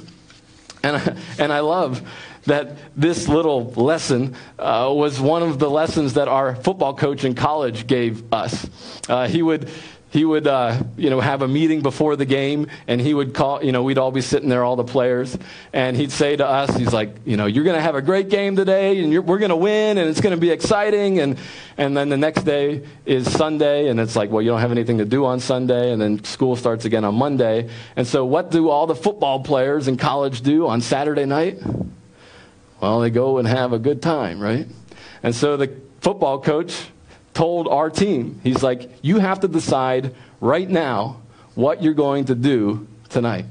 And 0.82 0.96
I, 0.96 1.16
and 1.38 1.52
I 1.52 1.60
love 1.60 2.02
that 2.46 2.76
this 2.96 3.28
little 3.28 3.70
lesson 3.72 4.34
uh, 4.58 4.90
was 4.92 5.20
one 5.20 5.42
of 5.42 5.58
the 5.58 5.70
lessons 5.70 6.14
that 6.14 6.26
our 6.26 6.56
football 6.56 6.94
coach 6.94 7.24
in 7.24 7.34
college 7.34 7.86
gave 7.86 8.32
us. 8.32 8.68
Uh, 9.08 9.28
he 9.28 9.42
would 9.42 9.70
he 10.10 10.24
would 10.24 10.46
uh, 10.46 10.82
you 10.96 11.08
know 11.08 11.20
have 11.20 11.42
a 11.42 11.48
meeting 11.48 11.80
before 11.80 12.16
the 12.16 12.24
game 12.24 12.66
and 12.86 13.00
he 13.00 13.14
would 13.14 13.32
call 13.32 13.64
you 13.64 13.72
know 13.72 13.82
we'd 13.82 13.96
all 13.96 14.10
be 14.10 14.20
sitting 14.20 14.48
there 14.48 14.64
all 14.64 14.76
the 14.76 14.84
players 14.84 15.38
and 15.72 15.96
he'd 15.96 16.12
say 16.12 16.36
to 16.36 16.46
us 16.46 16.76
he's 16.76 16.92
like 16.92 17.14
you 17.24 17.36
know 17.36 17.46
you're 17.46 17.64
going 17.64 17.76
to 17.76 17.82
have 17.82 17.94
a 17.94 18.02
great 18.02 18.28
game 18.28 18.56
today 18.56 19.02
and 19.02 19.26
we're 19.26 19.38
going 19.38 19.50
to 19.50 19.56
win 19.56 19.98
and 19.98 20.10
it's 20.10 20.20
going 20.20 20.34
to 20.34 20.40
be 20.40 20.50
exciting 20.50 21.20
and 21.20 21.38
and 21.78 21.96
then 21.96 22.08
the 22.08 22.16
next 22.16 22.42
day 22.42 22.82
is 23.06 23.30
sunday 23.30 23.88
and 23.88 23.98
it's 24.00 24.16
like 24.16 24.30
well 24.30 24.42
you 24.42 24.50
don't 24.50 24.60
have 24.60 24.72
anything 24.72 24.98
to 24.98 25.04
do 25.04 25.24
on 25.24 25.38
sunday 25.40 25.92
and 25.92 26.02
then 26.02 26.22
school 26.24 26.56
starts 26.56 26.84
again 26.84 27.04
on 27.04 27.14
monday. 27.14 27.68
And 27.96 28.06
so 28.06 28.24
what 28.24 28.50
do 28.50 28.68
all 28.68 28.86
the 28.86 28.94
football 28.94 29.40
players 29.40 29.88
in 29.88 29.96
college 29.96 30.42
do 30.42 30.66
on 30.66 30.80
saturday 30.80 31.24
night? 31.24 31.58
Well 32.80 33.00
they 33.00 33.10
go 33.10 33.38
and 33.38 33.46
have 33.46 33.72
a 33.72 33.78
good 33.78 34.02
time 34.02 34.40
right? 34.40 34.66
And 35.22 35.34
so 35.34 35.56
the 35.56 35.72
football 36.00 36.40
coach 36.40 36.88
told 37.40 37.68
our 37.68 37.88
team, 37.88 38.38
he's 38.44 38.62
like, 38.62 38.90
you 39.00 39.18
have 39.18 39.40
to 39.40 39.48
decide 39.48 40.14
right 40.42 40.68
now 40.68 41.22
what 41.54 41.82
you're 41.82 41.94
going 41.94 42.26
to 42.26 42.34
do 42.34 42.86
tonight. 43.08 43.46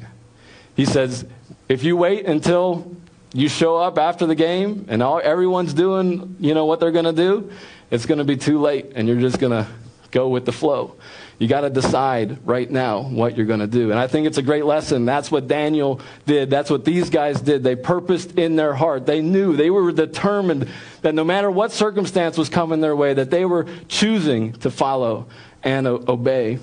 He 0.75 0.85
says, 0.85 1.25
if 1.67 1.83
you 1.83 1.97
wait 1.97 2.27
until 2.27 2.95
you 3.33 3.49
show 3.49 3.77
up 3.77 3.97
after 3.97 4.27
the 4.27 4.35
game 4.35 4.85
and 4.89 5.01
all, 5.01 5.19
everyone's 5.23 5.73
doing, 5.73 6.35
you 6.39 6.53
know, 6.53 6.65
what 6.65 6.79
they're 6.79 6.91
going 6.91 7.05
to 7.05 7.13
do, 7.13 7.51
it's 7.89 8.05
going 8.05 8.19
to 8.19 8.23
be 8.23 8.37
too 8.37 8.61
late 8.61 8.91
and 8.93 9.07
you're 9.07 9.19
just 9.19 9.39
going 9.39 9.53
to 9.53 9.67
go 10.11 10.29
with 10.29 10.45
the 10.45 10.51
flow. 10.51 10.95
You 11.39 11.47
got 11.47 11.61
to 11.61 11.69
decide 11.69 12.45
right 12.45 12.69
now 12.69 13.01
what 13.01 13.37
you're 13.37 13.45
going 13.45 13.61
to 13.61 13.67
do. 13.67 13.91
And 13.91 13.99
I 13.99 14.07
think 14.07 14.27
it's 14.27 14.37
a 14.37 14.41
great 14.41 14.65
lesson. 14.65 15.05
That's 15.05 15.31
what 15.31 15.47
Daniel 15.47 16.01
did. 16.25 16.49
That's 16.49 16.69
what 16.69 16.83
these 16.83 17.09
guys 17.09 17.39
did. 17.39 17.63
They 17.63 17.77
purposed 17.77 18.37
in 18.37 18.57
their 18.57 18.73
heart. 18.73 19.05
They 19.05 19.21
knew, 19.21 19.55
they 19.55 19.69
were 19.69 19.93
determined 19.93 20.67
that 21.01 21.15
no 21.15 21.23
matter 21.23 21.49
what 21.49 21.71
circumstance 21.71 22.37
was 22.37 22.49
coming 22.49 22.81
their 22.81 22.95
way, 22.95 23.13
that 23.13 23.31
they 23.31 23.45
were 23.45 23.65
choosing 23.87 24.51
to 24.53 24.69
follow 24.69 25.27
and 25.63 25.87
obey 25.87 26.59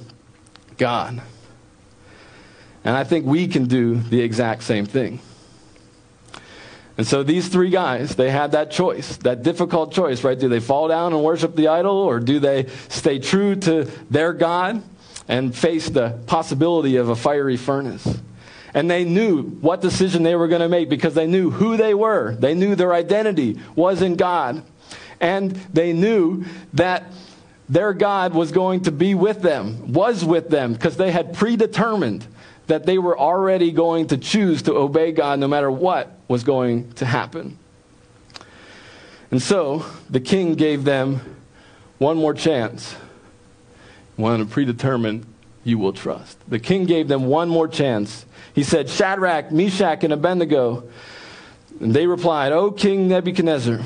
God. 0.76 1.22
And 2.84 2.94
I 2.94 3.04
think 3.04 3.24
we 3.24 3.48
can 3.48 3.64
do 3.64 3.96
the 3.96 4.20
exact 4.20 4.62
same 4.62 4.84
thing. 4.84 5.20
And 6.98 7.06
so 7.06 7.22
these 7.22 7.48
three 7.48 7.70
guys, 7.70 8.16
they 8.16 8.30
had 8.30 8.52
that 8.52 8.70
choice, 8.70 9.18
that 9.18 9.42
difficult 9.42 9.92
choice, 9.92 10.24
right? 10.24 10.38
Do 10.38 10.48
they 10.48 10.60
fall 10.60 10.88
down 10.88 11.12
and 11.12 11.22
worship 11.22 11.54
the 11.54 11.68
idol, 11.68 11.96
or 11.96 12.20
do 12.20 12.38
they 12.38 12.66
stay 12.88 13.18
true 13.18 13.54
to 13.56 13.84
their 14.10 14.32
God 14.32 14.82
and 15.28 15.54
face 15.54 15.90
the 15.90 16.18
possibility 16.26 16.96
of 16.96 17.10
a 17.10 17.16
fiery 17.16 17.58
furnace? 17.58 18.06
And 18.72 18.90
they 18.90 19.04
knew 19.04 19.42
what 19.42 19.80
decision 19.80 20.22
they 20.22 20.36
were 20.36 20.48
going 20.48 20.60
to 20.60 20.68
make 20.68 20.88
because 20.88 21.14
they 21.14 21.26
knew 21.26 21.50
who 21.50 21.76
they 21.76 21.94
were. 21.94 22.34
They 22.34 22.54
knew 22.54 22.74
their 22.74 22.92
identity 22.92 23.58
was 23.74 24.02
in 24.02 24.16
God. 24.16 24.62
And 25.20 25.52
they 25.72 25.92
knew 25.94 26.44
that 26.74 27.04
their 27.68 27.92
God 27.94 28.34
was 28.34 28.52
going 28.52 28.82
to 28.82 28.92
be 28.92 29.14
with 29.14 29.42
them, 29.42 29.92
was 29.92 30.24
with 30.24 30.50
them, 30.50 30.74
because 30.74 30.96
they 30.96 31.10
had 31.10 31.34
predetermined 31.34 32.26
that 32.66 32.86
they 32.86 32.98
were 32.98 33.18
already 33.18 33.70
going 33.70 34.08
to 34.08 34.16
choose 34.16 34.62
to 34.62 34.74
obey 34.74 35.12
God 35.12 35.38
no 35.38 35.48
matter 35.48 35.70
what 35.70 36.18
was 36.28 36.44
going 36.44 36.92
to 36.94 37.06
happen. 37.06 37.58
And 39.30 39.40
so 39.40 39.84
the 40.10 40.20
king 40.20 40.54
gave 40.54 40.84
them 40.84 41.20
one 41.98 42.16
more 42.16 42.34
chance. 42.34 42.96
One 44.16 44.40
to 44.40 44.46
predetermine 44.46 45.26
you 45.64 45.78
will 45.78 45.92
trust. 45.92 46.38
The 46.48 46.60
king 46.60 46.86
gave 46.86 47.08
them 47.08 47.26
one 47.26 47.48
more 47.48 47.68
chance. 47.68 48.24
He 48.54 48.62
said, 48.62 48.88
Shadrach, 48.88 49.50
Meshach, 49.50 50.04
and 50.04 50.12
Abednego. 50.12 50.88
And 51.80 51.92
they 51.92 52.06
replied, 52.06 52.52
O 52.52 52.70
King 52.70 53.08
Nebuchadnezzar, 53.08 53.80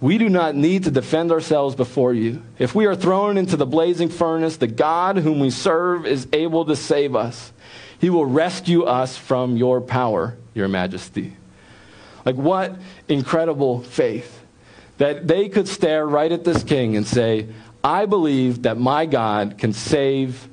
we 0.00 0.18
do 0.18 0.28
not 0.28 0.54
need 0.54 0.84
to 0.84 0.90
defend 0.90 1.32
ourselves 1.32 1.74
before 1.74 2.14
you. 2.14 2.42
If 2.58 2.74
we 2.74 2.86
are 2.86 2.94
thrown 2.94 3.38
into 3.38 3.56
the 3.56 3.66
blazing 3.66 4.08
furnace, 4.08 4.56
the 4.56 4.66
God 4.66 5.16
whom 5.18 5.40
we 5.40 5.50
serve 5.50 6.06
is 6.06 6.28
able 6.32 6.64
to 6.66 6.76
save 6.76 7.16
us. 7.16 7.52
He 7.98 8.10
will 8.10 8.26
rescue 8.26 8.84
us 8.84 9.16
from 9.16 9.56
your 9.56 9.80
power, 9.80 10.36
your 10.54 10.68
majesty. 10.68 11.36
Like, 12.24 12.36
what 12.36 12.76
incredible 13.08 13.82
faith 13.82 14.42
that 14.98 15.28
they 15.28 15.48
could 15.48 15.68
stare 15.68 16.06
right 16.06 16.32
at 16.32 16.44
this 16.44 16.62
king 16.64 16.96
and 16.96 17.06
say, 17.06 17.48
I 17.84 18.06
believe 18.06 18.62
that 18.62 18.78
my 18.78 19.06
God 19.06 19.58
can 19.58 19.72
save 19.72 20.48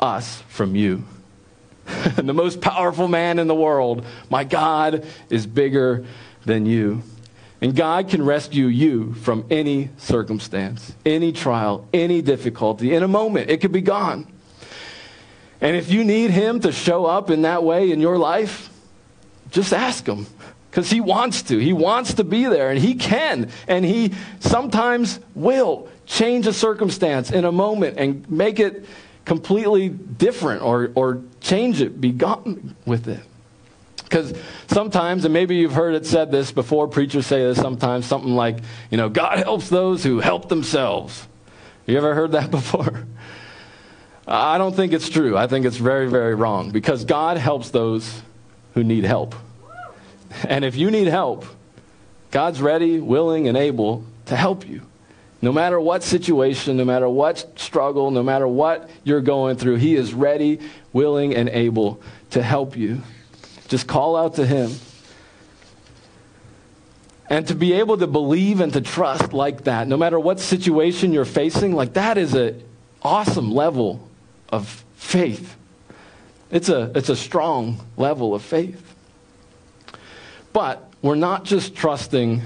us 0.00 0.42
from 0.48 0.76
you. 0.76 1.04
And 2.16 2.28
the 2.28 2.34
most 2.34 2.60
powerful 2.60 3.08
man 3.08 3.38
in 3.38 3.46
the 3.46 3.54
world, 3.54 4.04
my 4.28 4.44
God 4.44 5.06
is 5.30 5.46
bigger 5.46 6.04
than 6.44 6.66
you. 6.66 7.02
And 7.60 7.74
God 7.74 8.08
can 8.08 8.24
rescue 8.24 8.66
you 8.66 9.14
from 9.14 9.46
any 9.50 9.90
circumstance, 9.96 10.94
any 11.06 11.32
trial, 11.32 11.88
any 11.94 12.20
difficulty. 12.20 12.94
In 12.94 13.02
a 13.02 13.08
moment, 13.08 13.50
it 13.50 13.60
could 13.60 13.72
be 13.72 13.80
gone. 13.80 14.26
And 15.60 15.76
if 15.76 15.90
you 15.90 16.04
need 16.04 16.30
Him 16.30 16.60
to 16.60 16.72
show 16.72 17.06
up 17.06 17.30
in 17.30 17.42
that 17.42 17.62
way 17.62 17.90
in 17.90 18.00
your 18.00 18.18
life, 18.18 18.70
just 19.50 19.72
ask 19.72 20.06
Him. 20.06 20.26
Because 20.70 20.90
He 20.90 21.00
wants 21.00 21.42
to. 21.44 21.58
He 21.58 21.72
wants 21.72 22.14
to 22.14 22.24
be 22.24 22.44
there, 22.44 22.70
and 22.70 22.78
He 22.78 22.94
can. 22.94 23.50
And 23.66 23.84
He 23.84 24.12
sometimes 24.40 25.18
will 25.34 25.88
change 26.04 26.46
a 26.46 26.52
circumstance 26.52 27.30
in 27.30 27.44
a 27.44 27.52
moment 27.52 27.98
and 27.98 28.28
make 28.30 28.60
it 28.60 28.84
completely 29.24 29.88
different 29.88 30.62
or, 30.62 30.92
or 30.94 31.22
change 31.40 31.80
it, 31.80 32.00
be 32.00 32.12
gone 32.12 32.76
with 32.86 33.08
it. 33.08 33.20
Because 33.96 34.32
sometimes, 34.68 35.24
and 35.24 35.34
maybe 35.34 35.56
you've 35.56 35.72
heard 35.72 35.96
it 35.96 36.06
said 36.06 36.30
this 36.30 36.52
before, 36.52 36.86
preachers 36.86 37.26
say 37.26 37.42
this 37.42 37.58
sometimes, 37.58 38.06
something 38.06 38.36
like, 38.36 38.58
you 38.88 38.96
know, 38.96 39.08
God 39.08 39.38
helps 39.38 39.68
those 39.68 40.04
who 40.04 40.20
help 40.20 40.48
themselves. 40.48 41.26
You 41.86 41.96
ever 41.98 42.14
heard 42.14 42.32
that 42.32 42.50
before? 42.52 43.04
I 44.26 44.58
don't 44.58 44.74
think 44.74 44.92
it's 44.92 45.08
true. 45.08 45.36
I 45.36 45.46
think 45.46 45.66
it's 45.66 45.76
very, 45.76 46.08
very 46.08 46.34
wrong 46.34 46.70
because 46.70 47.04
God 47.04 47.36
helps 47.36 47.70
those 47.70 48.22
who 48.74 48.82
need 48.82 49.04
help. 49.04 49.34
And 50.44 50.64
if 50.64 50.74
you 50.76 50.90
need 50.90 51.06
help, 51.06 51.46
God's 52.32 52.60
ready, 52.60 52.98
willing, 52.98 53.46
and 53.46 53.56
able 53.56 54.04
to 54.26 54.36
help 54.36 54.68
you. 54.68 54.82
No 55.40 55.52
matter 55.52 55.78
what 55.78 56.02
situation, 56.02 56.76
no 56.76 56.84
matter 56.84 57.08
what 57.08 57.58
struggle, 57.58 58.10
no 58.10 58.22
matter 58.22 58.48
what 58.48 58.90
you're 59.04 59.20
going 59.20 59.56
through, 59.56 59.76
He 59.76 59.94
is 59.94 60.12
ready, 60.12 60.60
willing, 60.92 61.34
and 61.34 61.48
able 61.48 62.02
to 62.30 62.42
help 62.42 62.76
you. 62.76 63.02
Just 63.68 63.86
call 63.86 64.16
out 64.16 64.34
to 64.34 64.46
Him. 64.46 64.72
And 67.28 67.46
to 67.48 67.54
be 67.54 67.74
able 67.74 67.98
to 67.98 68.06
believe 68.06 68.60
and 68.60 68.72
to 68.72 68.80
trust 68.80 69.32
like 69.32 69.64
that, 69.64 69.86
no 69.86 69.96
matter 69.96 70.18
what 70.18 70.40
situation 70.40 71.12
you're 71.12 71.24
facing, 71.24 71.74
like 71.74 71.94
that 71.94 72.18
is 72.18 72.34
an 72.34 72.62
awesome 73.02 73.52
level 73.52 74.08
of 74.50 74.84
faith. 74.94 75.56
It's 76.50 76.68
a, 76.68 76.92
it's 76.94 77.08
a 77.08 77.16
strong 77.16 77.84
level 77.96 78.34
of 78.34 78.42
faith. 78.42 78.94
But 80.52 80.90
we're 81.02 81.16
not 81.16 81.44
just 81.44 81.74
trusting 81.74 82.42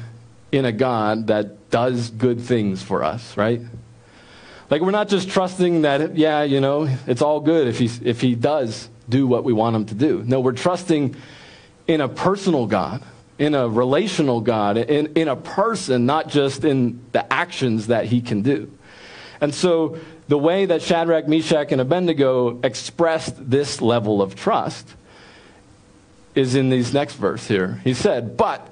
in 0.53 0.65
a 0.65 0.73
God 0.73 1.29
that 1.29 1.71
does 1.71 2.11
good 2.11 2.41
things 2.41 2.83
for 2.83 3.05
us, 3.05 3.37
right? 3.37 3.61
Like 4.69 4.83
we're 4.83 4.91
not 4.91 5.09
just 5.09 5.29
trusting 5.29 5.83
that, 5.83 6.17
yeah, 6.17 6.43
you 6.43 6.61
know, 6.61 6.89
it's 7.07 7.23
all 7.23 7.41
good 7.41 7.69
if 7.69 7.79
he, 7.79 7.91
if 8.05 8.21
he 8.21 8.35
does 8.35 8.89
do 9.09 9.27
what 9.27 9.45
we 9.45 9.53
want 9.53 9.77
him 9.77 9.87
to 9.87 9.95
do. 9.95 10.23
No, 10.27 10.41
we're 10.41 10.53
trusting 10.53 11.17
in 11.87 12.01
a 12.01 12.09
personal 12.09 12.67
God, 12.67 13.03
in 13.39 13.55
a 13.55 13.69
relational 13.69 14.41
God, 14.41 14.77
in, 14.77 15.13
in 15.15 15.29
a 15.29 15.37
person, 15.37 16.07
not 16.07 16.29
just 16.29 16.65
in 16.65 17.01
the 17.13 17.33
actions 17.33 17.89
that 17.89 18.07
he 18.07 18.21
can 18.21 18.43
do. 18.43 18.71
And 19.41 19.55
so 19.55 19.99
the 20.29 20.39
way 20.39 20.67
that 20.67 20.83
Shadrach, 20.83 21.27
Meshach, 21.27 21.73
and 21.73 21.81
Abednego 21.81 22.61
expressed 22.63 23.51
this 23.51 23.81
level 23.81 24.21
of 24.21 24.35
trust 24.35 24.95
is 26.35 26.55
in 26.55 26.71
these 26.71 26.93
next 26.95 27.15
verse 27.15 27.47
here. 27.47 27.81
He 27.85 27.95
said, 27.95 28.37
But 28.37 28.67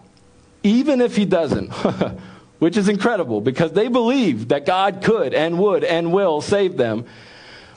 even 0.62 1.00
if 1.00 1.16
he 1.16 1.24
doesn't, 1.24 1.68
which 2.58 2.76
is 2.76 2.88
incredible 2.88 3.40
because 3.40 3.72
they 3.72 3.88
believe 3.88 4.48
that 4.48 4.66
God 4.66 5.02
could 5.02 5.34
and 5.34 5.58
would 5.58 5.84
and 5.84 6.12
will 6.12 6.40
save 6.40 6.76
them. 6.76 7.06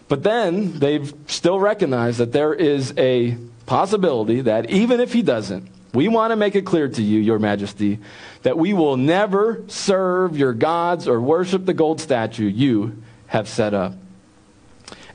But 0.08 0.24
then 0.24 0.80
they've 0.80 1.14
still 1.28 1.60
recognized 1.60 2.18
that 2.18 2.34
there 2.34 2.54
is 2.54 2.94
a 2.98 3.38
possibility 3.66 4.42
that 4.42 4.70
even 4.70 5.00
if 5.00 5.14
he 5.14 5.22
doesn't, 5.22 5.68
we 5.94 6.08
want 6.08 6.32
to 6.32 6.36
make 6.36 6.56
it 6.56 6.66
clear 6.66 6.88
to 6.88 7.02
you, 7.02 7.20
Your 7.20 7.40
Majesty, 7.40 8.00
that 8.44 8.58
we 8.58 8.74
will 8.74 8.98
never 8.98 9.64
serve 9.68 10.38
your 10.38 10.54
gods 10.54 11.08
or 11.08 11.20
worship 11.20 11.66
the 11.66 11.74
gold 11.74 12.00
statue 12.00 12.46
you 12.46 13.02
have 13.28 13.48
set 13.48 13.74
up. 13.74 13.94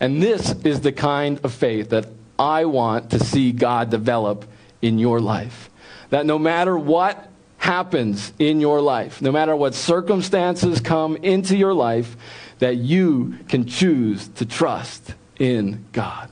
And 0.01 0.23
this 0.23 0.53
is 0.65 0.83
the 0.83 0.93
kind 0.93 1.41
of 1.43 1.53
faith 1.53 1.91
that 1.91 2.07
I 2.39 2.67
want 2.67 3.11
to 3.11 3.19
see 3.19 3.53
God 3.53 3.91
develop 3.91 4.45
in 4.83 4.99
your 4.99 5.21
life. 5.21 5.71
That 6.11 6.27
no 6.27 6.39
matter 6.39 6.77
what 6.77 7.31
happens 7.59 8.33
in 8.39 8.61
your 8.61 8.81
life, 8.81 9.23
no 9.23 9.33
matter 9.33 9.57
what 9.57 9.75
circumstances 9.75 10.81
come 10.81 11.17
into 11.17 11.57
your 11.57 11.73
life, 11.73 12.17
that 12.59 12.77
you 12.77 13.39
can 13.49 13.67
choose 13.67 14.29
to 14.29 14.45
trust 14.47 15.15
in 15.39 15.85
God. 15.93 16.31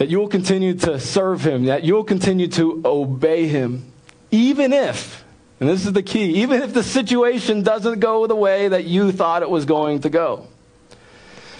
That 0.00 0.08
you 0.08 0.18
will 0.18 0.28
continue 0.28 0.72
to 0.78 0.98
serve 0.98 1.46
Him, 1.46 1.66
that 1.66 1.84
you'll 1.84 2.04
continue 2.04 2.48
to 2.48 2.80
obey 2.86 3.46
Him, 3.48 3.92
even 4.30 4.72
if, 4.72 5.22
and 5.60 5.68
this 5.68 5.84
is 5.84 5.92
the 5.92 6.02
key, 6.02 6.40
even 6.40 6.62
if 6.62 6.72
the 6.72 6.82
situation 6.82 7.62
doesn't 7.62 8.00
go 8.00 8.26
the 8.26 8.34
way 8.34 8.68
that 8.68 8.86
you 8.86 9.12
thought 9.12 9.42
it 9.42 9.50
was 9.50 9.66
going 9.66 10.00
to 10.00 10.08
go. 10.08 10.46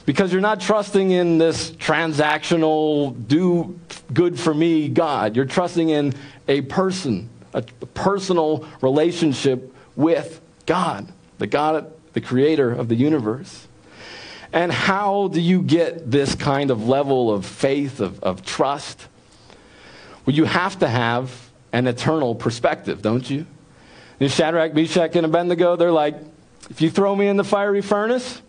Because 0.06 0.32
you're 0.32 0.40
not 0.40 0.62
trusting 0.62 1.10
in 1.10 1.36
this 1.36 1.70
transactional, 1.72 3.14
do 3.28 3.78
good 4.14 4.40
for 4.40 4.54
me 4.54 4.88
God. 4.88 5.36
You're 5.36 5.44
trusting 5.44 5.90
in 5.90 6.14
a 6.48 6.62
person, 6.62 7.28
a 7.52 7.60
personal 7.60 8.66
relationship 8.80 9.74
with 9.96 10.40
God 10.64 11.12
the 11.40 11.46
God, 11.46 11.92
the 12.12 12.20
creator 12.20 12.70
of 12.70 12.88
the 12.88 12.94
universe. 12.94 13.66
And 14.52 14.72
how 14.72 15.28
do 15.28 15.40
you 15.40 15.62
get 15.62 16.10
this 16.10 16.34
kind 16.34 16.70
of 16.70 16.88
level 16.88 17.32
of 17.32 17.46
faith, 17.46 18.00
of, 18.00 18.20
of 18.20 18.44
trust? 18.44 19.06
Well, 20.26 20.34
you 20.34 20.44
have 20.44 20.78
to 20.80 20.88
have 20.88 21.50
an 21.72 21.86
eternal 21.86 22.34
perspective, 22.34 23.00
don't 23.00 23.28
you? 23.28 23.46
In 24.18 24.28
Shadrach, 24.28 24.74
Meshach, 24.74 25.14
and 25.16 25.24
Abednego, 25.24 25.76
they're 25.76 25.92
like, 25.92 26.16
if 26.68 26.80
you 26.80 26.90
throw 26.90 27.14
me 27.14 27.28
in 27.28 27.36
the 27.36 27.44
fiery 27.44 27.80
furnace, 27.80 28.42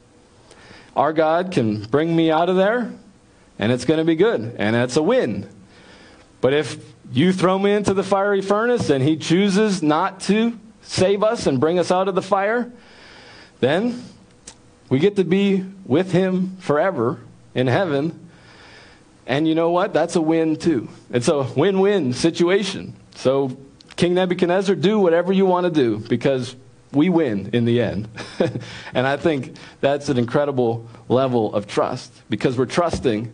our 0.95 1.13
God 1.13 1.51
can 1.51 1.83
bring 1.85 2.15
me 2.15 2.31
out 2.31 2.49
of 2.49 2.55
there, 2.55 2.91
and 3.57 3.71
it's 3.71 3.85
going 3.85 3.99
to 3.99 4.03
be 4.03 4.15
good, 4.15 4.55
and 4.57 4.75
it's 4.75 4.97
a 4.97 5.03
win. 5.03 5.47
But 6.41 6.53
if 6.53 6.83
you 7.13 7.31
throw 7.31 7.57
me 7.57 7.71
into 7.71 7.93
the 7.93 8.03
fiery 8.03 8.41
furnace 8.41 8.89
and 8.89 9.03
he 9.03 9.15
chooses 9.17 9.83
not 9.83 10.19
to 10.21 10.59
save 10.81 11.23
us 11.23 11.45
and 11.45 11.59
bring 11.59 11.77
us 11.77 11.91
out 11.91 12.07
of 12.07 12.15
the 12.15 12.21
fire, 12.21 12.71
then 13.59 14.03
we 14.91 14.99
get 14.99 15.15
to 15.15 15.23
be 15.23 15.65
with 15.85 16.11
him 16.11 16.57
forever 16.59 17.17
in 17.55 17.67
heaven. 17.67 18.29
And 19.25 19.47
you 19.47 19.55
know 19.55 19.69
what? 19.69 19.93
That's 19.93 20.17
a 20.17 20.21
win 20.21 20.57
too. 20.57 20.89
It's 21.09 21.29
a 21.29 21.43
win 21.43 21.79
win 21.79 22.11
situation. 22.11 22.93
So, 23.15 23.57
King 23.95 24.15
Nebuchadnezzar, 24.15 24.75
do 24.75 24.99
whatever 24.99 25.31
you 25.31 25.45
want 25.45 25.63
to 25.63 25.71
do 25.71 25.97
because 25.97 26.57
we 26.91 27.07
win 27.07 27.51
in 27.53 27.63
the 27.63 27.81
end. 27.81 28.09
and 28.93 29.07
I 29.07 29.15
think 29.15 29.55
that's 29.79 30.09
an 30.09 30.17
incredible 30.17 30.89
level 31.07 31.55
of 31.55 31.67
trust 31.67 32.11
because 32.29 32.57
we're 32.57 32.65
trusting 32.65 33.31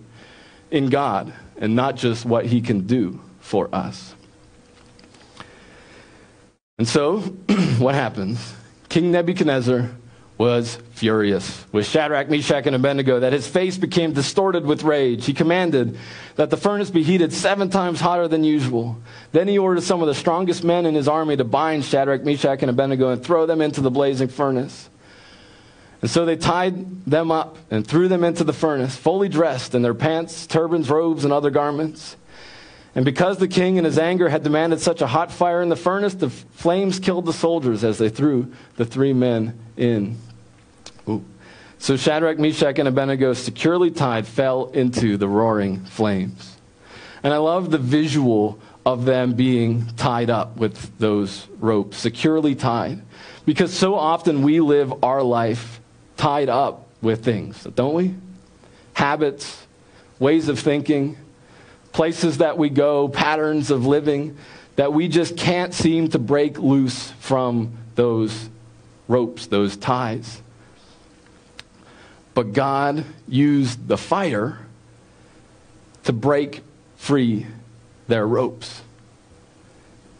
in 0.70 0.89
God 0.89 1.34
and 1.58 1.76
not 1.76 1.96
just 1.96 2.24
what 2.24 2.46
he 2.46 2.62
can 2.62 2.82
do 2.86 3.20
for 3.39 3.74
us. 3.74 4.13
And 6.78 6.88
so, 6.88 7.20
what 7.80 7.96
happens? 7.96 8.54
King 8.89 9.12
Nebuchadnezzar 9.12 9.89
was 10.38 10.78
furious 10.91 11.65
with 11.71 11.88
Shadrach, 11.88 12.30
Meshach, 12.30 12.67
and 12.67 12.76
Abednego 12.76 13.19
that 13.21 13.34
his 13.34 13.47
face 13.47 13.78
became 13.78 14.13
distorted 14.13 14.65
with 14.65 14.84
rage. 14.84 15.26
He 15.26 15.34
commanded 15.34 15.97
that 16.36 16.52
the 16.52 16.58
furnace 16.58 16.91
be 16.91 17.02
heated 17.02 17.34
seven 17.34 17.69
times 17.69 18.00
hotter 18.00 18.28
than 18.28 18.43
usual. 18.43 18.97
Then 19.32 19.47
he 19.47 19.58
ordered 19.58 19.84
some 19.84 20.02
of 20.02 20.08
the 20.08 20.13
strongest 20.13 20.63
men 20.63 20.86
in 20.86 20.93
his 20.93 21.08
army 21.08 21.38
to 21.38 21.43
bind 21.43 21.86
Shadrach, 21.86 22.23
Meshach, 22.23 22.62
and 22.62 22.69
Abednego 22.69 23.10
and 23.10 23.23
throw 23.23 23.47
them 23.47 23.62
into 23.62 23.82
the 23.82 23.89
blazing 23.89 24.28
furnace. 24.28 24.89
And 26.02 26.12
so 26.12 26.26
they 26.26 26.36
tied 26.36 27.06
them 27.06 27.32
up 27.32 27.58
and 27.71 27.86
threw 27.86 28.08
them 28.08 28.23
into 28.23 28.43
the 28.43 28.54
furnace, 28.54 28.95
fully 28.95 29.30
dressed 29.30 29.73
in 29.73 29.82
their 29.82 29.95
pants, 29.95 30.45
turbans, 30.45 30.89
robes, 30.89 31.23
and 31.23 31.34
other 31.34 31.50
garments. 31.50 32.15
And 32.93 33.04
because 33.04 33.38
the 33.38 33.47
king 33.47 33.78
in 33.78 33.86
his 33.86 33.97
anger 33.97 34.30
had 34.30 34.43
demanded 34.43 34.80
such 34.80 35.02
a 35.02 35.08
hot 35.08 35.32
fire 35.32 35.62
in 35.62 35.69
the 35.69 35.76
furnace, 35.76 36.13
the 36.13 36.30
flames 36.30 37.00
killed 37.00 37.26
the 37.26 37.34
soldiers 37.34 37.84
as 37.84 37.97
they 37.97 38.10
threw 38.10 38.52
the 38.76 38.86
three 38.86 39.13
men 39.13 39.58
in. 39.76 40.17
So 41.79 41.95
Shadrach, 41.95 42.39
Meshach, 42.39 42.79
and 42.79 42.87
Abednego, 42.87 43.33
securely 43.33 43.91
tied, 43.91 44.27
fell 44.27 44.67
into 44.67 45.17
the 45.17 45.27
roaring 45.27 45.85
flames. 45.85 46.57
And 47.23 47.33
I 47.33 47.37
love 47.37 47.71
the 47.71 47.77
visual 47.77 48.59
of 48.85 49.05
them 49.05 49.33
being 49.33 49.85
tied 49.97 50.29
up 50.29 50.57
with 50.57 50.97
those 50.97 51.47
ropes, 51.59 51.97
securely 51.97 52.55
tied. 52.55 53.01
Because 53.45 53.73
so 53.73 53.95
often 53.95 54.43
we 54.43 54.59
live 54.59 55.03
our 55.03 55.21
life 55.21 55.79
tied 56.15 56.49
up 56.49 56.87
with 57.01 57.23
things, 57.23 57.63
don't 57.75 57.93
we? 57.93 58.15
Habits, 58.93 59.67
ways 60.19 60.49
of 60.49 60.59
thinking, 60.59 61.17
places 61.91 62.39
that 62.39 62.57
we 62.57 62.69
go, 62.69 63.07
patterns 63.07 63.71
of 63.71 63.85
living, 63.85 64.37
that 64.77 64.93
we 64.93 65.07
just 65.07 65.37
can't 65.37 65.73
seem 65.73 66.07
to 66.09 66.19
break 66.19 66.57
loose 66.57 67.11
from 67.19 67.77
those 67.95 68.49
ropes, 69.07 69.47
those 69.47 69.75
ties. 69.77 70.41
But 72.38 72.54
God 72.54 73.04
used 73.28 73.88
the 73.88 73.97
fire 73.97 74.60
to 76.04 76.13
break 76.13 76.62
free 76.95 77.47
their 78.08 78.28
ropes. 78.28 78.84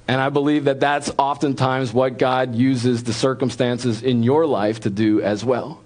And 0.08 0.20
I 0.20 0.30
believe 0.30 0.64
that 0.64 0.80
that's 0.80 1.12
oftentimes 1.20 1.94
what 1.94 2.18
God 2.18 2.56
uses 2.56 3.04
the 3.04 3.14
circumstances 3.14 4.02
in 4.02 4.24
your 4.24 4.48
life 4.48 4.80
to 4.80 4.90
do 4.90 5.22
as 5.22 5.46
well. 5.46 5.80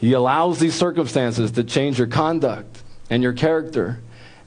He 0.00 0.14
allows 0.14 0.58
these 0.58 0.74
circumstances 0.74 1.52
to 1.52 1.62
change 1.62 2.00
your 2.00 2.08
conduct 2.08 2.82
and 3.08 3.22
your 3.22 3.32
character 3.32 4.00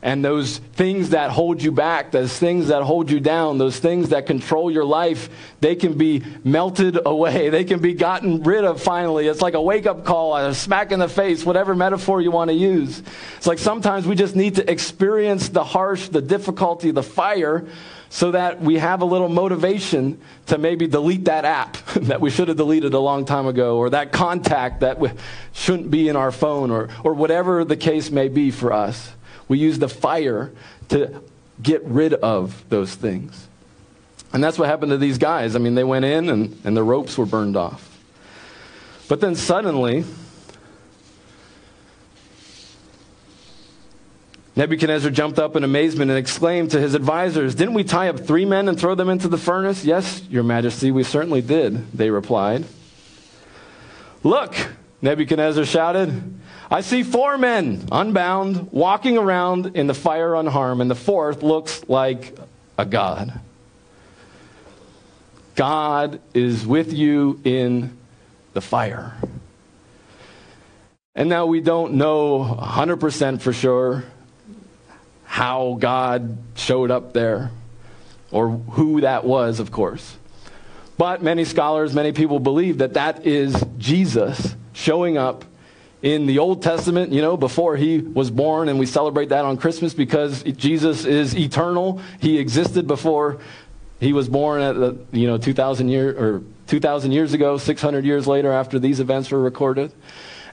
And 0.03 0.23
those 0.23 0.57
things 0.57 1.11
that 1.11 1.31
hold 1.31 1.63
you 1.63 1.71
back, 1.71 2.11
those 2.11 2.37
things 2.37 2.67
that 2.67 2.83
hold 2.83 3.09
you 3.09 3.21
down, 3.21 3.57
those 3.57 3.79
things 3.79 4.09
that 4.09 4.25
control 4.25 4.69
your 4.69 4.83
life, 4.83 5.29
they 5.61 5.77
can 5.77 5.93
be 5.93 6.23
melted 6.43 6.99
away. 7.05 7.49
They 7.53 7.63
can 7.63 7.79
be 7.79 7.93
gotten 7.93 8.43
rid 8.43 8.65
of 8.65 8.81
finally. 8.81 9.27
It's 9.27 9.41
like 9.41 9.53
a 9.53 9.61
wake 9.61 9.85
up 9.85 10.03
call, 10.03 10.35
a 10.35 10.53
smack 10.53 10.91
in 10.91 10.99
the 10.99 11.07
face, 11.07 11.45
whatever 11.45 11.73
metaphor 11.73 12.19
you 12.19 12.31
want 12.31 12.49
to 12.49 12.55
use. 12.55 13.01
It's 13.37 13.47
like 13.47 13.59
sometimes 13.59 14.05
we 14.05 14.15
just 14.15 14.35
need 14.35 14.55
to 14.55 14.69
experience 14.69 15.49
the 15.49 15.63
harsh, 15.63 16.09
the 16.09 16.21
difficulty, 16.21 16.91
the 16.91 17.03
fire 17.03 17.65
so 18.09 18.31
that 18.31 18.61
we 18.61 18.77
have 18.77 19.01
a 19.01 19.05
little 19.05 19.29
motivation 19.29 20.19
to 20.47 20.57
maybe 20.57 20.85
delete 20.85 21.25
that 21.25 21.45
app 21.45 21.77
that 21.95 22.19
we 22.19 22.29
should 22.29 22.49
have 22.49 22.57
deleted 22.57 22.93
a 22.93 22.99
long 22.99 23.23
time 23.23 23.47
ago, 23.47 23.77
or 23.77 23.89
that 23.91 24.11
contact 24.11 24.81
that 24.81 24.99
shouldn't 25.53 25.89
be 25.89 26.09
in 26.09 26.15
our 26.15 26.31
phone, 26.31 26.71
or, 26.71 26.89
or 27.03 27.13
whatever 27.13 27.63
the 27.63 27.77
case 27.77 28.11
may 28.11 28.27
be 28.27 28.51
for 28.51 28.73
us. 28.73 29.11
We 29.47 29.57
use 29.59 29.79
the 29.79 29.89
fire 29.89 30.51
to 30.89 31.21
get 31.61 31.83
rid 31.83 32.13
of 32.13 32.63
those 32.69 32.95
things. 32.95 33.47
And 34.31 34.43
that's 34.43 34.57
what 34.57 34.67
happened 34.67 34.91
to 34.91 34.97
these 34.97 35.17
guys. 35.17 35.55
I 35.55 35.59
mean, 35.59 35.75
they 35.75 35.83
went 35.83 36.05
in 36.05 36.29
and, 36.29 36.59
and 36.63 36.75
the 36.75 36.83
ropes 36.83 37.17
were 37.17 37.25
burned 37.25 37.55
off. 37.55 37.89
But 39.07 39.21
then 39.21 39.35
suddenly, 39.35 40.05
Nebuchadnezzar 44.55 45.11
jumped 45.11 45.39
up 45.39 45.55
in 45.55 45.63
amazement 45.63 46.11
and 46.11 46.17
exclaimed 46.17 46.71
to 46.71 46.79
his 46.79 46.95
advisers, 46.95 47.55
Didn't 47.55 47.73
we 47.73 47.83
tie 47.83 48.09
up 48.09 48.19
three 48.19 48.45
men 48.45 48.69
and 48.69 48.79
throw 48.79 48.95
them 48.95 49.09
into 49.09 49.27
the 49.27 49.37
furnace? 49.37 49.83
Yes, 49.83 50.21
your 50.29 50.43
majesty, 50.43 50.91
we 50.91 51.03
certainly 51.03 51.41
did, 51.41 51.91
they 51.91 52.09
replied. 52.09 52.65
Look, 54.23 54.55
Nebuchadnezzar 55.01 55.65
shouted, 55.65 56.39
I 56.71 56.81
see 56.81 57.03
four 57.03 57.37
men, 57.37 57.87
unbound, 57.91 58.71
walking 58.71 59.17
around 59.17 59.75
in 59.75 59.87
the 59.87 59.93
fire 59.93 60.35
unharmed, 60.35 60.81
and 60.81 60.89
the 60.89 60.95
fourth 60.95 61.43
looks 61.43 61.87
like 61.87 62.37
a 62.77 62.85
god. 62.85 63.39
God 65.55 66.19
is 66.33 66.65
with 66.65 66.93
you 66.93 67.39
in 67.43 67.97
the 68.53 68.61
fire. 68.61 69.15
And 71.15 71.29
now 71.29 71.45
we 71.45 71.61
don't 71.61 71.93
know 71.93 72.57
100% 72.59 73.41
for 73.41 73.53
sure 73.53 74.03
how 75.25 75.77
God 75.79 76.37
showed 76.55 76.89
up 76.89 77.13
there 77.13 77.51
or 78.31 78.49
who 78.49 79.01
that 79.01 79.23
was, 79.23 79.59
of 79.59 79.71
course. 79.71 80.17
But 80.97 81.21
many 81.21 81.45
scholars, 81.45 81.93
many 81.93 82.11
people 82.11 82.39
believe 82.39 82.79
that 82.79 82.93
that 82.93 83.25
is 83.27 83.63
Jesus 83.77 84.55
showing 84.73 85.17
up 85.17 85.45
in 86.03 86.25
the 86.25 86.37
Old 86.39 86.61
Testament, 86.61 87.13
you 87.13 87.21
know, 87.21 87.37
before 87.37 87.77
he 87.77 87.97
was 87.97 88.29
born, 88.29 88.67
and 88.67 88.77
we 88.77 88.85
celebrate 88.85 89.29
that 89.29 89.45
on 89.45 89.55
Christmas 89.55 89.93
because 89.93 90.43
Jesus 90.43 91.05
is 91.05 91.33
eternal. 91.33 92.01
He 92.19 92.37
existed 92.37 92.85
before 92.87 93.39
he 94.01 94.11
was 94.11 94.27
born 94.27 94.61
at 94.61 94.75
the, 94.75 94.97
you 95.13 95.27
know, 95.27 95.37
2,000 95.37 95.87
years 95.87 96.17
or 96.17 96.43
2,000 96.67 97.13
years 97.13 97.33
ago, 97.33 97.57
600 97.57 98.03
years 98.03 98.27
later 98.27 98.51
after 98.51 98.79
these 98.79 98.99
events 98.99 99.31
were 99.31 99.39
recorded. 99.39 99.93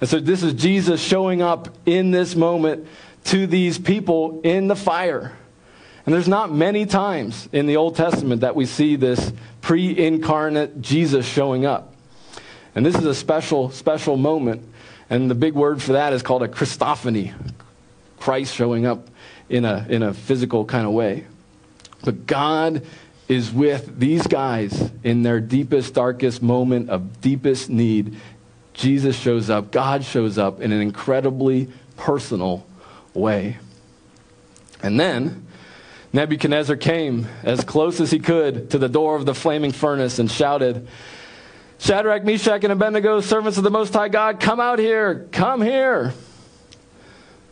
And 0.01 0.09
so 0.09 0.21
this 0.21 0.45
is 0.45 0.55
Jesus 0.55 1.03
showing 1.03 1.43
up 1.43 1.69
in 1.85 2.13
this 2.13 2.37
moment 2.37 2.87
to 3.25 3.49
these 3.49 3.77
people 3.77 4.41
in 4.43 4.69
the 4.69 4.77
fire. 4.77 5.33
And 6.07 6.15
there's 6.15 6.29
not 6.29 6.53
many 6.53 6.87
times 6.87 7.49
in 7.53 7.67
the 7.67 7.77
Old 7.77 7.97
Testament 7.97 8.43
that 8.43 8.55
we 8.55 8.67
see 8.67 8.95
this 8.95 9.33
pre 9.61 9.99
incarnate 9.99 10.81
Jesus 10.81 11.27
showing 11.27 11.67
up. 11.67 11.93
And 12.77 12.87
this 12.87 12.95
is 12.95 13.05
a 13.05 13.15
special, 13.17 13.71
special 13.71 14.17
moment. 14.17 14.70
And 15.11 15.29
the 15.29 15.35
big 15.35 15.55
word 15.55 15.83
for 15.83 15.95
that 15.95 16.13
is 16.13 16.23
called 16.23 16.43
a 16.45 16.49
Christophany 16.49 17.35
Christ 18.21 18.55
showing 18.55 18.87
up 18.87 19.09
in 19.49 19.65
a, 19.65 19.85
in 19.89 20.03
a 20.03 20.15
physical 20.15 20.65
kind 20.65 20.87
of 20.87 20.93
way. 20.93 21.27
But 22.05 22.27
God 22.27 22.87
is 23.29 23.53
with 23.53 23.99
these 23.99 24.27
guys 24.27 24.91
in 25.03 25.23
their 25.23 25.41
deepest, 25.41 25.95
darkest 25.95 26.43
moment 26.43 26.91
of 26.91 27.21
deepest 27.21 27.69
need. 27.69 28.17
Jesus 28.73 29.17
shows 29.17 29.51
up, 29.51 29.71
God 29.71 30.05
shows 30.05 30.39
up 30.39 30.61
in 30.61 30.73
an 30.73 30.81
incredibly 30.81 31.69
personal 31.97 32.67
way. 33.13 33.59
And 34.83 34.99
then 34.99 35.47
Nebuchadnezzar 36.13 36.77
came 36.77 37.29
as 37.43 37.63
close 37.65 38.01
as 38.01 38.11
he 38.11 38.19
could 38.19 38.71
to 38.71 38.79
the 38.79 38.89
door 38.89 39.17
of 39.17 39.27
the 39.27 39.35
flaming 39.35 39.73
furnace 39.73 40.19
and 40.19 40.31
shouted, 40.31 40.89
Shadrach, 41.81 42.25
Meshach, 42.25 42.63
and 42.63 42.73
Abednego, 42.75 43.23
servants 43.23 43.57
of 43.57 43.65
the 43.65 43.71
Most 43.71 43.95
High 43.95 44.09
God, 44.09 44.39
come 44.39 44.61
out 44.61 44.79
here, 44.79 45.27
come 45.33 45.63
here. 45.63 46.13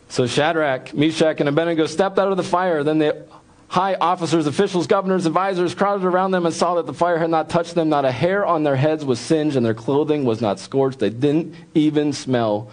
So 0.09 0.27
Shadrach, 0.27 0.93
Meshach, 0.93 1.39
and 1.39 1.49
Abednego 1.49 1.87
stepped 1.87 2.19
out 2.19 2.29
of 2.29 2.37
the 2.37 2.43
fire. 2.43 2.83
Then 2.83 2.99
the 2.99 3.25
high 3.69 3.95
officers, 3.95 4.45
officials, 4.45 4.85
governors, 4.85 5.25
advisors 5.25 5.73
crowded 5.73 6.05
around 6.05 6.29
them 6.29 6.45
and 6.45 6.53
saw 6.53 6.75
that 6.75 6.85
the 6.85 6.93
fire 6.93 7.17
had 7.17 7.31
not 7.31 7.49
touched 7.49 7.73
them. 7.73 7.89
Not 7.89 8.05
a 8.05 8.11
hair 8.11 8.45
on 8.45 8.63
their 8.63 8.75
heads 8.75 9.03
was 9.03 9.19
singed, 9.19 9.55
and 9.55 9.65
their 9.65 9.73
clothing 9.73 10.25
was 10.25 10.41
not 10.41 10.59
scorched. 10.59 10.99
They 10.99 11.09
didn't 11.09 11.55
even 11.73 12.13
smell 12.13 12.69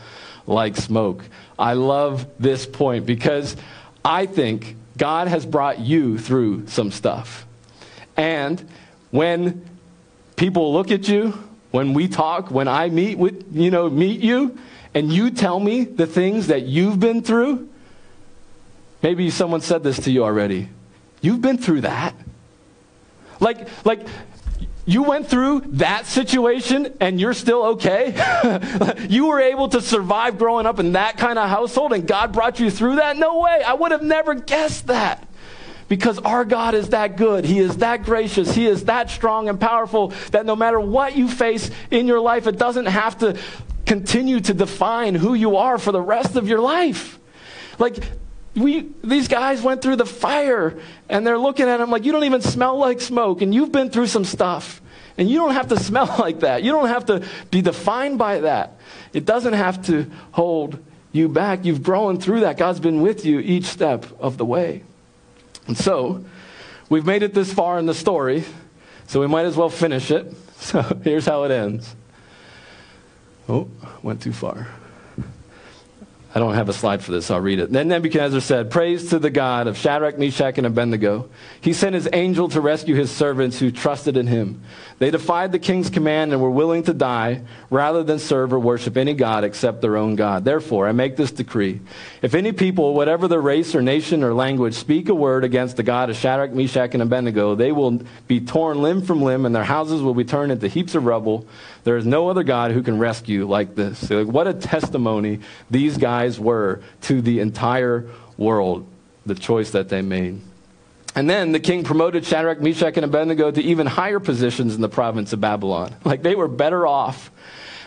like 0.47 0.77
smoke. 0.77 1.25
I 1.59 1.73
love 1.73 2.27
this 2.39 2.67
point 2.67 3.07
because 3.07 3.57
I 4.05 4.27
think 4.27 4.77
God 4.99 5.29
has 5.29 5.47
brought 5.47 5.79
you 5.79 6.19
through 6.19 6.67
some 6.67 6.91
stuff. 6.91 7.47
And 8.15 8.63
when 9.11 9.65
people 10.37 10.73
look 10.73 10.91
at 10.91 11.09
you, 11.09 11.33
when 11.71 11.93
we 11.93 12.09
talk, 12.09 12.51
when 12.51 12.69
I 12.69 12.89
meet 12.89 13.19
with, 13.19 13.55
you 13.55 13.71
know, 13.71 13.91
meet 13.91 14.21
you, 14.21 14.59
and 14.95 15.13
you 15.13 15.31
tell 15.31 15.61
me 15.61 15.85
the 15.85 16.07
things 16.07 16.47
that 16.47 16.63
you've 16.63 16.99
been 17.01 17.23
through, 17.23 17.69
maybe 19.03 19.29
someone 19.31 19.61
said 19.61 19.83
this 19.83 19.99
to 20.05 20.11
you 20.11 20.25
already. 20.25 20.69
You've 21.21 21.43
been 21.43 21.59
through 21.59 21.83
that. 21.83 22.15
Like, 23.41 23.69
like 23.85 24.07
you 24.87 25.03
went 25.03 25.29
through 25.29 25.65
that 25.73 26.07
situation 26.07 26.95
and 27.01 27.21
you're 27.21 27.35
still 27.35 27.65
okay? 27.75 28.15
you 29.09 29.27
were 29.27 29.41
able 29.41 29.69
to 29.71 29.83
survive 29.83 30.39
growing 30.39 30.65
up 30.65 30.79
in 30.79 30.93
that 30.93 31.19
kind 31.19 31.39
of 31.39 31.51
household 31.51 31.93
and 31.93 32.07
God 32.07 32.33
brought 32.33 32.61
you 32.61 32.71
through 32.71 32.97
that? 32.97 33.17
No 33.17 33.41
way. 33.41 33.63
I 33.67 33.75
would 33.75 33.91
have 33.91 34.03
never 34.03 34.35
guessed 34.35 34.87
that. 34.87 35.26
Because 35.89 36.19
our 36.19 36.45
God 36.45 36.75
is 36.75 36.89
that 36.89 37.17
good. 37.17 37.45
He 37.45 37.61
is 37.61 37.77
that 37.79 38.03
gracious. 38.03 38.55
He 38.55 38.67
is 38.67 38.87
that 38.87 39.09
strong 39.09 39.49
and 39.49 39.61
powerful 39.61 40.09
that 40.33 40.45
no 40.45 40.57
matter 40.57 40.81
what 40.81 41.17
you 41.17 41.29
face 41.29 41.71
in 41.91 42.09
your 42.09 42.21
life, 42.21 42.47
it 42.47 42.59
doesn't 42.59 42.87
have 42.87 43.19
to 43.19 43.39
continue 43.85 44.41
to 44.41 44.53
define 44.53 45.15
who 45.15 45.35
you 45.35 45.57
are 45.57 45.79
for 45.79 45.93
the 45.93 46.01
rest 46.01 46.35
of 46.37 46.49
your 46.49 46.59
life. 46.61 47.19
Like, 47.79 47.97
we, 48.57 48.89
these 49.05 49.29
guys 49.29 49.63
went 49.63 49.83
through 49.83 49.97
the 49.97 50.07
fire 50.07 50.79
and 51.09 51.27
they're 51.27 51.39
looking 51.39 51.69
at 51.69 51.81
him 51.81 51.91
like, 51.91 52.05
you 52.05 52.13
don't 52.13 52.25
even 52.25 52.41
smell 52.41 52.79
like 52.79 53.01
smoke 53.01 53.43
and 53.43 53.55
you've 53.55 53.71
been 53.71 53.91
through 53.91 54.09
some 54.09 54.25
stuff. 54.25 54.83
And 55.19 55.31
you 55.31 55.39
don't 55.39 55.55
have 55.55 55.69
to 55.69 55.79
smell 55.83 56.15
like 56.19 56.41
that. 56.41 56.63
You 56.63 56.73
don't 56.73 56.89
have 56.89 57.07
to 57.07 57.23
be 57.51 57.63
defined 57.63 58.19
by 58.19 58.41
that. 58.41 58.79
It 59.13 59.25
doesn't 59.25 59.53
have 59.53 59.87
to 59.87 60.11
hold 60.33 60.83
you 61.13 61.29
back. 61.29 61.65
You've 61.65 61.83
grown 61.83 62.19
through 62.19 62.41
that. 62.41 62.57
God's 62.57 62.81
been 62.81 63.03
with 63.03 63.25
you 63.25 63.39
each 63.41 63.65
step 63.65 64.07
of 64.19 64.37
the 64.37 64.45
way. 64.45 64.83
And 65.67 65.77
so, 65.89 66.25
we've 66.89 67.07
made 67.07 67.23
it 67.23 67.35
this 67.35 67.53
far 67.53 67.79
in 67.79 67.87
the 67.87 67.95
story, 67.95 68.45
so 69.07 69.21
we 69.21 69.27
might 69.27 69.47
as 69.47 69.57
well 69.57 69.71
finish 69.71 70.11
it. 70.11 70.35
So, 70.59 70.81
here's 71.05 71.27
how 71.27 71.45
it 71.45 71.51
ends. 71.51 71.95
Oh, 73.47 73.69
went 74.03 74.23
too 74.23 74.33
far. 74.33 74.69
I 76.37 76.39
don't 76.39 76.53
have 76.53 76.69
a 76.69 76.75
slide 76.75 77.03
for 77.03 77.13
this, 77.13 77.25
so 77.25 77.37
I'll 77.37 77.41
read 77.41 77.61
it. 77.61 77.73
Then 77.73 77.89
Nebuchadnezzar 77.89 78.43
said, 78.43 78.71
Praise 78.71 79.09
to 79.09 79.19
the 79.19 79.31
God 79.31 79.69
of 79.69 79.79
Shadrach, 79.79 80.19
Meshach, 80.19 80.59
and 80.59 80.67
Abednego. 80.67 81.31
He 81.63 81.73
sent 81.73 81.95
his 81.95 82.11
angel 82.13 82.51
to 82.51 82.61
rescue 82.61 82.95
his 82.95 83.11
servants 83.11 83.59
who 83.59 83.71
trusted 83.71 84.19
in 84.19 84.27
him. 84.27 84.61
They 84.99 85.11
defied 85.11 85.53
the 85.53 85.59
king's 85.59 85.89
command 85.89 86.35
and 86.35 86.43
were 86.43 86.51
willing 86.51 86.83
to 86.83 86.93
die 86.93 87.41
rather 87.71 88.03
than 88.03 88.19
serve 88.19 88.53
or 88.53 88.59
worship 88.59 88.99
any 88.99 89.15
God 89.15 89.45
except 89.45 89.81
their 89.81 89.97
own 89.97 90.15
God. 90.15 90.45
Therefore, 90.45 90.87
I 90.87 90.93
make 90.93 91.17
this 91.17 91.31
decree. 91.31 91.81
If 92.21 92.35
any 92.35 92.53
people, 92.53 92.93
whatever 92.93 93.29
their 93.29 93.41
race 93.41 93.75
or 93.75 93.81
nation 93.81 94.23
or 94.23 94.35
language, 94.35 94.75
speak 94.75 95.09
a 95.09 95.15
word 95.15 95.43
against 95.43 95.79
the 95.79 95.83
God 95.83 96.11
of 96.11 96.17
Shadrach, 96.17 96.53
Meshach, 96.53 96.93
and 96.93 97.03
Abednego, 97.03 97.55
they 97.55 97.73
will 97.73 98.03
be 98.27 98.41
torn 98.41 98.83
limb 98.83 99.01
from 99.01 99.23
limb 99.23 99.47
and 99.47 99.55
their 99.55 99.65
houses 99.65 100.03
will 100.03 100.15
be 100.15 100.25
turned 100.25 100.53
into 100.53 100.69
heaps 100.69 100.95
of 100.95 101.07
rubble. 101.07 101.47
There 101.87 101.97
is 101.97 102.05
no 102.05 102.29
other 102.29 102.43
God 102.43 102.73
who 102.73 102.83
can 102.83 102.99
rescue 102.99 103.47
like 103.47 103.77
this. 103.77 104.11
like, 104.11 104.27
what 104.27 104.49
a 104.49 104.55
testimony 104.55 105.39
these 105.71 105.97
guys 105.99 106.37
were 106.37 106.81
to 107.03 107.23
the 107.23 107.39
entire 107.39 108.07
world, 108.37 108.89
the 109.25 109.37
choice 109.37 109.71
that 109.71 109.89
they 109.89 110.03
made. 110.03 110.41
And 111.15 111.31
then 111.31 111.53
the 111.53 111.61
king 111.61 111.85
promoted 111.85 112.25
Shadrach, 112.25 112.61
Meshach, 112.61 112.97
and 112.97 113.05
Abednego 113.05 113.53
to 113.53 113.63
even 113.63 113.87
higher 113.87 114.19
positions 114.19 114.75
in 114.75 114.81
the 114.81 114.89
province 114.89 115.33
of 115.33 115.41
Babylon. 115.41 115.95
Like 116.05 116.25
they 116.25 116.35
were 116.35 116.49
better 116.49 116.89
off 116.89 117.31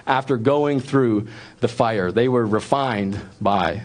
after 0.08 0.38
going 0.38 0.80
through 0.80 1.28
the 1.60 1.68
fire. 1.68 2.10
They 2.10 2.30
were 2.30 2.46
refined 2.46 3.20
by 3.42 3.82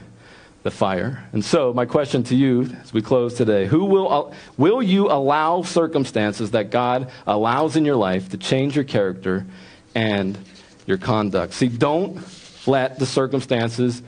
the 0.63 0.71
fire. 0.71 1.29
And 1.33 1.45
so, 1.45 1.75
my 1.75 1.87
question 1.87 2.23
to 2.25 2.37
you 2.37 2.71
as 2.85 2.93
we 2.93 3.03
close 3.03 3.35
today, 3.35 3.67
who 3.67 3.85
will 3.87 4.33
will 4.57 4.81
you 4.81 5.11
allow 5.11 5.63
circumstances 5.63 6.53
that 6.53 6.71
God 6.71 7.11
allows 7.27 7.75
in 7.75 7.85
your 7.85 7.97
life 7.97 8.29
to 8.29 8.39
change 8.39 8.77
your 8.77 8.85
character 8.85 9.45
and 9.95 10.39
your 10.87 10.99
conduct. 10.99 11.55
See, 11.55 11.69
don't 11.69 12.19
let 12.67 12.99
the 12.99 13.07
circumstances 13.07 14.03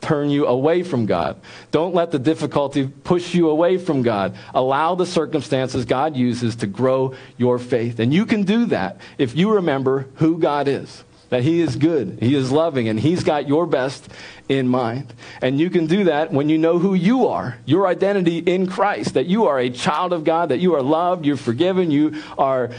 turn 0.00 0.30
you 0.30 0.46
away 0.46 0.82
from 0.82 1.06
God. 1.06 1.40
Don't 1.70 1.94
let 1.94 2.10
the 2.10 2.18
difficulty 2.18 2.86
push 2.86 3.34
you 3.34 3.48
away 3.48 3.78
from 3.78 4.02
God. 4.02 4.36
Allow 4.54 4.94
the 4.94 5.06
circumstances 5.06 5.84
God 5.84 6.16
uses 6.16 6.56
to 6.56 6.66
grow 6.66 7.14
your 7.36 7.58
faith. 7.58 7.98
And 7.98 8.12
you 8.12 8.26
can 8.26 8.44
do 8.44 8.66
that 8.66 9.00
if 9.18 9.36
you 9.36 9.54
remember 9.54 10.06
who 10.16 10.38
God 10.38 10.68
is. 10.68 11.02
That 11.28 11.42
He 11.42 11.60
is 11.60 11.74
good, 11.74 12.18
He 12.20 12.36
is 12.36 12.52
loving, 12.52 12.88
and 12.88 13.00
He's 13.00 13.24
got 13.24 13.48
your 13.48 13.66
best 13.66 14.08
in 14.48 14.68
mind. 14.68 15.12
And 15.42 15.58
you 15.58 15.70
can 15.70 15.86
do 15.86 16.04
that 16.04 16.32
when 16.32 16.48
you 16.48 16.56
know 16.56 16.78
who 16.78 16.94
you 16.94 17.26
are, 17.26 17.58
your 17.64 17.88
identity 17.88 18.38
in 18.38 18.68
Christ, 18.68 19.14
that 19.14 19.26
you 19.26 19.46
are 19.46 19.58
a 19.58 19.68
child 19.68 20.12
of 20.12 20.22
God, 20.22 20.50
that 20.50 20.60
you 20.60 20.76
are 20.76 20.82
loved, 20.82 21.26
you're 21.26 21.36
forgiven, 21.36 21.90
you 21.90 22.22
are 22.38 22.70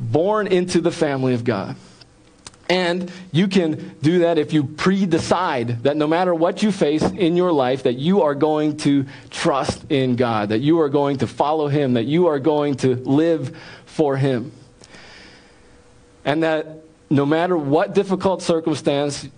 born 0.00 0.46
into 0.46 0.80
the 0.80 0.90
family 0.90 1.34
of 1.34 1.44
God. 1.44 1.76
And 2.70 3.10
you 3.32 3.48
can 3.48 3.96
do 4.00 4.20
that 4.20 4.38
if 4.38 4.52
you 4.52 4.62
pre 4.62 5.04
decide 5.04 5.82
that 5.82 5.96
no 5.96 6.06
matter 6.06 6.32
what 6.32 6.62
you 6.62 6.70
face 6.70 7.02
in 7.02 7.36
your 7.36 7.50
life, 7.50 7.82
that 7.82 7.94
you 7.94 8.22
are 8.22 8.36
going 8.36 8.76
to 8.78 9.06
trust 9.28 9.90
in 9.90 10.14
God, 10.14 10.50
that 10.50 10.60
you 10.60 10.80
are 10.80 10.88
going 10.88 11.18
to 11.18 11.26
follow 11.26 11.66
Him, 11.66 11.94
that 11.94 12.04
you 12.04 12.28
are 12.28 12.38
going 12.38 12.76
to 12.76 12.94
live 12.94 13.56
for 13.86 14.16
Him. 14.16 14.52
And 16.24 16.44
that 16.44 16.84
no 17.10 17.26
matter 17.26 17.56
what 17.56 17.92
difficult 17.92 18.40
circumstance 18.40 19.28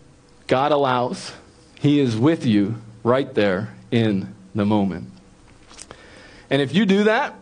God 0.47 0.71
allows, 0.71 1.33
He 1.81 2.01
is 2.01 2.15
with 2.15 2.45
you 2.45 2.75
right 3.03 3.33
there 3.33 3.75
in 3.91 4.35
the 4.55 4.67
moment. 4.67 5.11
And 6.51 6.61
if 6.61 6.75
you 6.75 6.85
do 6.85 7.05
that, 7.05 7.35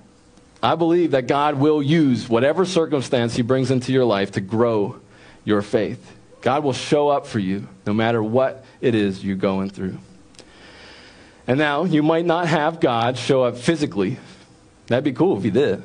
I 0.63 0.75
believe 0.75 1.13
that 1.13 1.27
God 1.27 1.55
will 1.55 1.83
use 1.83 2.29
whatever 2.29 2.65
circumstance 2.67 3.35
He 3.35 3.43
brings 3.43 3.71
into 3.71 3.93
your 3.93 4.05
life 4.05 4.33
to 4.33 4.41
grow 4.41 5.01
your 5.45 5.63
faith. 5.63 6.17
God 6.43 6.65
will 6.65 6.73
show 6.73 7.09
up 7.09 7.27
for 7.27 7.39
you 7.39 7.67
no 7.87 7.95
matter 7.95 8.23
what 8.23 8.65
it 8.81 8.95
is 8.95 9.25
you're 9.25 9.37
going 9.37 9.71
through. 9.71 9.99
And 11.47 11.59
now, 11.59 11.85
you 11.85 12.03
might 12.03 12.27
not 12.27 12.47
have 12.47 12.81
God 12.81 13.17
show 13.17 13.43
up 13.43 13.57
physically. 13.57 14.19
That'd 14.87 15.05
be 15.05 15.13
cool 15.13 15.39
if 15.39 15.45
He 15.45 15.51
did. 15.51 15.83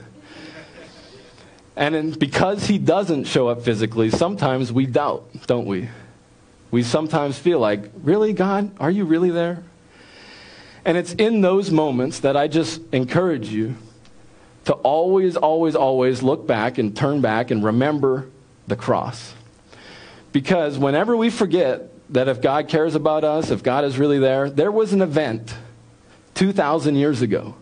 And 1.78 2.18
because 2.20 2.68
He 2.68 2.78
doesn't 2.78 3.26
show 3.26 3.48
up 3.48 3.64
physically, 3.64 4.10
sometimes 4.10 4.72
we 4.72 4.86
doubt, 4.86 5.26
don't 5.48 5.66
we? 5.66 5.90
We 6.70 6.84
sometimes 6.84 7.40
feel 7.40 7.60
like, 7.60 7.90
really, 8.04 8.34
God, 8.34 8.72
are 8.80 8.92
you 8.92 9.06
really 9.06 9.30
there? 9.30 9.64
And 10.84 10.98
it's 10.98 11.14
in 11.14 11.42
those 11.42 11.72
moments 11.72 12.20
that 12.20 12.36
I 12.36 12.48
just 12.48 12.82
encourage 12.92 13.50
you 13.50 13.76
to 14.66 14.74
always, 14.74 15.38
always, 15.38 15.76
always 15.76 16.24
look 16.24 16.46
back 16.46 16.78
and 16.78 16.96
turn 16.96 17.22
back 17.22 17.52
and 17.52 17.64
remember 17.64 18.28
the 18.68 18.76
cross. 18.76 19.34
Because 20.32 20.78
whenever 20.78 21.16
we 21.16 21.30
forget 21.30 21.90
that 22.10 22.28
if 22.28 22.42
God 22.42 22.68
cares 22.68 22.96
about 22.96 23.24
us, 23.24 23.52
if 23.52 23.64
God 23.64 23.86
is 23.86 23.98
really 23.98 24.20
there, 24.20 24.50
there 24.50 24.72
was 24.72 24.94
an 24.94 25.02
event 25.02 25.56
2,000 26.34 26.96
years 26.96 27.22
ago 27.22 27.56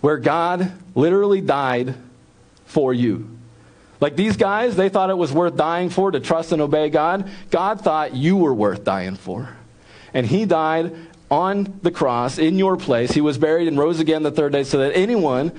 where 0.00 0.18
God 0.18 0.72
literally 0.94 1.40
died 1.40 1.94
for 2.66 2.92
you. 2.92 3.28
Like 4.00 4.16
these 4.16 4.36
guys, 4.36 4.76
they 4.76 4.88
thought 4.88 5.10
it 5.10 5.18
was 5.18 5.32
worth 5.32 5.56
dying 5.56 5.90
for 5.90 6.10
to 6.10 6.20
trust 6.20 6.52
and 6.52 6.62
obey 6.62 6.88
God. 6.88 7.30
God 7.50 7.80
thought 7.80 8.14
you 8.14 8.36
were 8.36 8.54
worth 8.54 8.82
dying 8.82 9.16
for. 9.16 9.56
And 10.14 10.26
He 10.26 10.46
died 10.46 10.94
on 11.30 11.78
the 11.82 11.90
cross 11.90 12.38
in 12.38 12.58
your 12.58 12.76
place. 12.76 13.12
He 13.12 13.20
was 13.20 13.38
buried 13.38 13.68
and 13.68 13.78
rose 13.78 14.00
again 14.00 14.22
the 14.22 14.30
third 14.30 14.52
day 14.52 14.64
so 14.64 14.78
that 14.78 14.96
anyone 14.96 15.52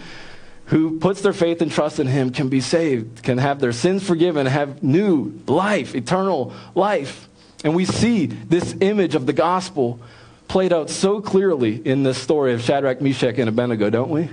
who 0.71 0.99
puts 0.99 1.19
their 1.19 1.33
faith 1.33 1.61
and 1.61 1.69
trust 1.69 1.99
in 1.99 2.07
him 2.07 2.31
can 2.31 2.47
be 2.47 2.61
saved, 2.61 3.21
can 3.23 3.37
have 3.37 3.59
their 3.59 3.73
sins 3.73 4.07
forgiven, 4.07 4.45
have 4.45 4.81
new 4.81 5.37
life, 5.45 5.95
eternal 5.95 6.53
life. 6.73 7.27
And 7.65 7.75
we 7.75 7.83
see 7.83 8.27
this 8.27 8.73
image 8.79 9.13
of 9.13 9.25
the 9.25 9.33
gospel 9.33 9.99
played 10.47 10.71
out 10.71 10.89
so 10.89 11.19
clearly 11.19 11.75
in 11.85 12.03
this 12.03 12.17
story 12.17 12.53
of 12.53 12.61
Shadrach, 12.61 13.01
Meshach, 13.01 13.37
and 13.37 13.49
Abednego, 13.49 13.89
don't 13.89 14.09
we? 14.09 14.29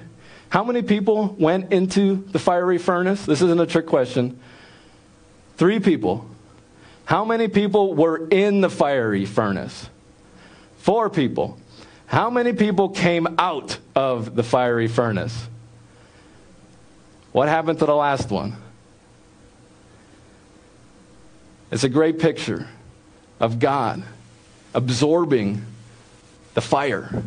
How 0.49 0.63
many 0.63 0.83
people 0.83 1.35
went 1.41 1.73
into 1.73 2.25
the 2.31 2.39
fiery 2.39 2.79
furnace? 2.79 3.27
This 3.27 3.43
isn't 3.43 3.61
a 3.61 3.67
trick 3.67 3.87
question. 3.87 4.39
Three 5.57 5.81
people. 5.81 6.25
How 7.05 7.25
many 7.25 7.49
people 7.49 7.95
were 7.95 8.29
in 8.29 8.61
the 8.61 8.71
fiery 8.71 9.25
furnace? 9.25 9.91
Four 10.77 11.11
people. 11.11 11.59
How 12.07 12.31
many 12.31 12.53
people 12.53 12.91
came 12.91 13.27
out 13.41 13.79
of 13.97 14.37
the 14.37 14.45
fiery 14.45 14.87
furnace? 14.87 15.49
What 17.33 17.49
happened 17.49 17.79
to 17.81 17.87
the 17.87 17.95
last 17.95 18.31
one? 18.31 18.57
It's 21.71 21.85
a 21.85 21.89
great 21.89 22.19
picture 22.19 22.67
of 23.41 23.59
God 23.59 24.03
absorbing 24.75 25.65
the 26.55 26.61
fire, 26.61 27.23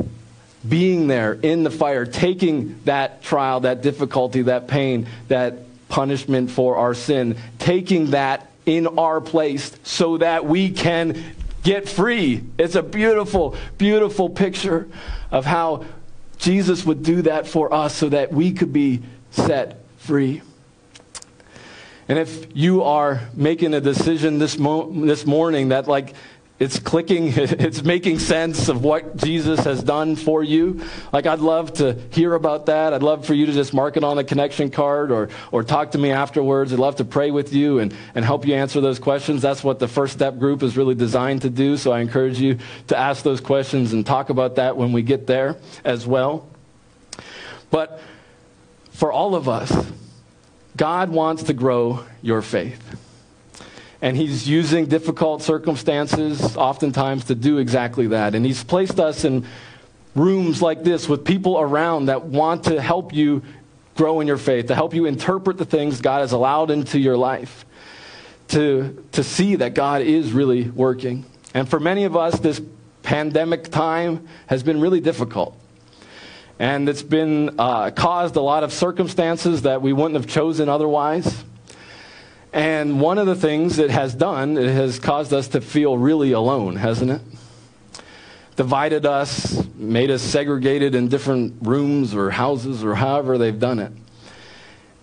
being 0.67 1.07
there 1.07 1.33
in 1.33 1.63
the 1.63 1.69
fire, 1.69 2.05
taking 2.05 2.79
that 2.85 3.21
trial, 3.21 3.61
that 3.61 3.81
difficulty, 3.81 4.43
that 4.43 4.67
pain, 4.67 5.07
that 5.27 5.59
punishment 5.89 6.49
for 6.49 6.77
our 6.77 6.93
sin, 6.93 7.37
taking 7.59 8.11
that 8.11 8.49
in 8.65 8.87
our 8.87 9.21
place 9.21 9.71
so 9.83 10.17
that 10.17 10.45
we 10.45 10.71
can 10.71 11.35
get 11.63 11.87
free. 11.87 12.43
It's 12.57 12.75
a 12.75 12.83
beautiful, 12.83 13.55
beautiful 13.77 14.29
picture 14.29 14.87
of 15.31 15.45
how 15.45 15.85
Jesus 16.37 16.83
would 16.85 17.03
do 17.03 17.23
that 17.23 17.47
for 17.47 17.73
us 17.73 17.95
so 17.95 18.09
that 18.09 18.33
we 18.33 18.51
could 18.53 18.73
be 18.73 19.01
set 19.31 19.80
free. 20.11 20.41
And 22.09 22.19
if 22.19 22.47
you 22.53 22.83
are 22.83 23.21
making 23.33 23.73
a 23.73 23.79
decision 23.79 24.39
this, 24.39 24.57
mo- 24.59 24.91
this 24.91 25.25
morning 25.25 25.69
that, 25.69 25.87
like, 25.87 26.13
it's 26.59 26.79
clicking, 26.79 27.27
it's 27.37 27.81
making 27.81 28.19
sense 28.19 28.67
of 28.67 28.83
what 28.83 29.15
Jesus 29.15 29.61
has 29.61 29.81
done 29.81 30.17
for 30.17 30.43
you. 30.43 30.81
Like, 31.13 31.27
I'd 31.27 31.39
love 31.39 31.71
to 31.75 31.97
hear 32.09 32.33
about 32.33 32.65
that. 32.65 32.93
I'd 32.93 33.03
love 33.03 33.25
for 33.25 33.33
you 33.33 33.45
to 33.45 33.53
just 33.53 33.73
mark 33.73 33.95
it 33.95 34.03
on 34.03 34.17
a 34.17 34.23
connection 34.25 34.69
card 34.69 35.13
or, 35.13 35.29
or 35.49 35.63
talk 35.63 35.91
to 35.91 35.97
me 35.97 36.11
afterwards. 36.11 36.73
I'd 36.73 36.79
love 36.79 36.97
to 36.97 37.05
pray 37.05 37.31
with 37.31 37.53
you 37.53 37.79
and, 37.79 37.95
and 38.13 38.25
help 38.25 38.45
you 38.45 38.55
answer 38.55 38.81
those 38.81 38.99
questions. 38.99 39.41
That's 39.41 39.63
what 39.63 39.79
the 39.79 39.87
First 39.87 40.11
Step 40.11 40.39
group 40.39 40.61
is 40.61 40.75
really 40.75 40.95
designed 40.95 41.43
to 41.43 41.49
do. 41.49 41.77
So 41.77 41.93
I 41.93 42.01
encourage 42.01 42.37
you 42.37 42.57
to 42.87 42.97
ask 42.97 43.23
those 43.23 43.39
questions 43.39 43.93
and 43.93 44.05
talk 44.05 44.29
about 44.29 44.57
that 44.57 44.75
when 44.75 44.91
we 44.91 45.03
get 45.03 45.25
there 45.25 45.55
as 45.85 46.05
well. 46.05 46.49
But 47.69 48.01
for 48.91 49.13
all 49.13 49.35
of 49.35 49.47
us, 49.47 49.71
God 50.77 51.09
wants 51.09 51.43
to 51.43 51.53
grow 51.53 52.05
your 52.21 52.41
faith. 52.41 52.81
And 54.01 54.17
He's 54.17 54.47
using 54.47 54.87
difficult 54.87 55.43
circumstances 55.43 56.57
oftentimes 56.57 57.25
to 57.25 57.35
do 57.35 57.59
exactly 57.59 58.07
that. 58.07 58.33
And 58.35 58.45
He's 58.45 58.63
placed 58.63 58.99
us 58.99 59.23
in 59.23 59.45
rooms 60.15 60.61
like 60.61 60.83
this 60.83 61.07
with 61.07 61.23
people 61.23 61.59
around 61.59 62.07
that 62.07 62.25
want 62.25 62.65
to 62.65 62.81
help 62.81 63.13
you 63.13 63.43
grow 63.95 64.19
in 64.19 64.27
your 64.27 64.37
faith, 64.37 64.67
to 64.67 64.75
help 64.75 64.93
you 64.93 65.05
interpret 65.05 65.57
the 65.57 65.65
things 65.65 66.01
God 66.01 66.21
has 66.21 66.31
allowed 66.31 66.71
into 66.71 66.99
your 66.99 67.17
life, 67.17 67.65
to, 68.49 69.05
to 69.11 69.23
see 69.23 69.57
that 69.57 69.73
God 69.73 70.01
is 70.01 70.31
really 70.31 70.69
working. 70.69 71.25
And 71.53 71.69
for 71.69 71.79
many 71.79 72.05
of 72.05 72.15
us, 72.15 72.39
this 72.39 72.61
pandemic 73.03 73.69
time 73.69 74.27
has 74.47 74.63
been 74.63 74.79
really 74.79 75.01
difficult. 75.01 75.57
And 76.61 76.87
it's 76.87 77.01
been 77.01 77.55
uh, 77.57 77.89
caused 77.89 78.35
a 78.35 78.39
lot 78.39 78.63
of 78.63 78.71
circumstances 78.71 79.63
that 79.63 79.81
we 79.81 79.93
wouldn't 79.93 80.13
have 80.13 80.27
chosen 80.27 80.69
otherwise. 80.69 81.43
And 82.53 83.01
one 83.01 83.17
of 83.17 83.25
the 83.25 83.33
things 83.33 83.79
it 83.79 83.89
has 83.89 84.13
done, 84.13 84.59
it 84.59 84.69
has 84.69 84.99
caused 84.99 85.33
us 85.33 85.47
to 85.47 85.61
feel 85.61 85.97
really 85.97 86.33
alone, 86.33 86.75
hasn't 86.75 87.09
it? 87.09 87.21
Divided 88.57 89.07
us, 89.07 89.67
made 89.73 90.11
us 90.11 90.21
segregated 90.21 90.93
in 90.93 91.07
different 91.07 91.55
rooms 91.63 92.13
or 92.13 92.29
houses 92.29 92.83
or 92.83 92.93
however 92.93 93.39
they've 93.39 93.59
done 93.59 93.79
it. 93.79 93.91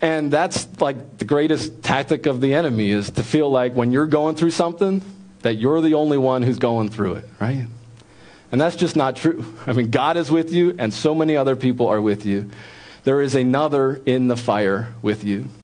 And 0.01 0.31
that's 0.31 0.69
like 0.81 1.19
the 1.19 1.25
greatest 1.25 1.83
tactic 1.83 2.27
of 2.27 2.41
the 2.41 2.55
enemy 2.55 2.93
is 2.93 3.11
to 3.11 3.25
feel 3.25 3.51
like 3.51 3.75
when 3.75 3.91
you're 3.91 4.07
going 4.07 4.37
through 4.37 4.53
something, 4.53 5.03
that 5.43 5.55
you're 5.55 5.81
the 5.81 5.95
only 5.95 6.19
one 6.19 6.45
who's 6.45 6.61
going 6.61 6.91
through 6.91 7.15
it, 7.15 7.25
right? 7.41 7.67
And 8.51 8.61
that's 8.61 8.76
just 8.76 8.96
not 8.96 9.16
true. 9.16 9.44
I 9.66 9.72
mean, 9.72 9.90
God 9.90 10.16
is 10.16 10.30
with 10.30 10.53
you, 10.53 10.74
and 10.78 10.92
so 10.92 11.14
many 11.14 11.36
other 11.36 11.57
people 11.57 11.86
are 11.88 12.01
with 12.01 12.24
you. 12.24 12.51
There 13.05 13.20
is 13.20 13.34
another 13.34 14.01
in 14.07 14.28
the 14.28 14.36
fire 14.36 14.92
with 15.03 15.24
you. 15.24 15.49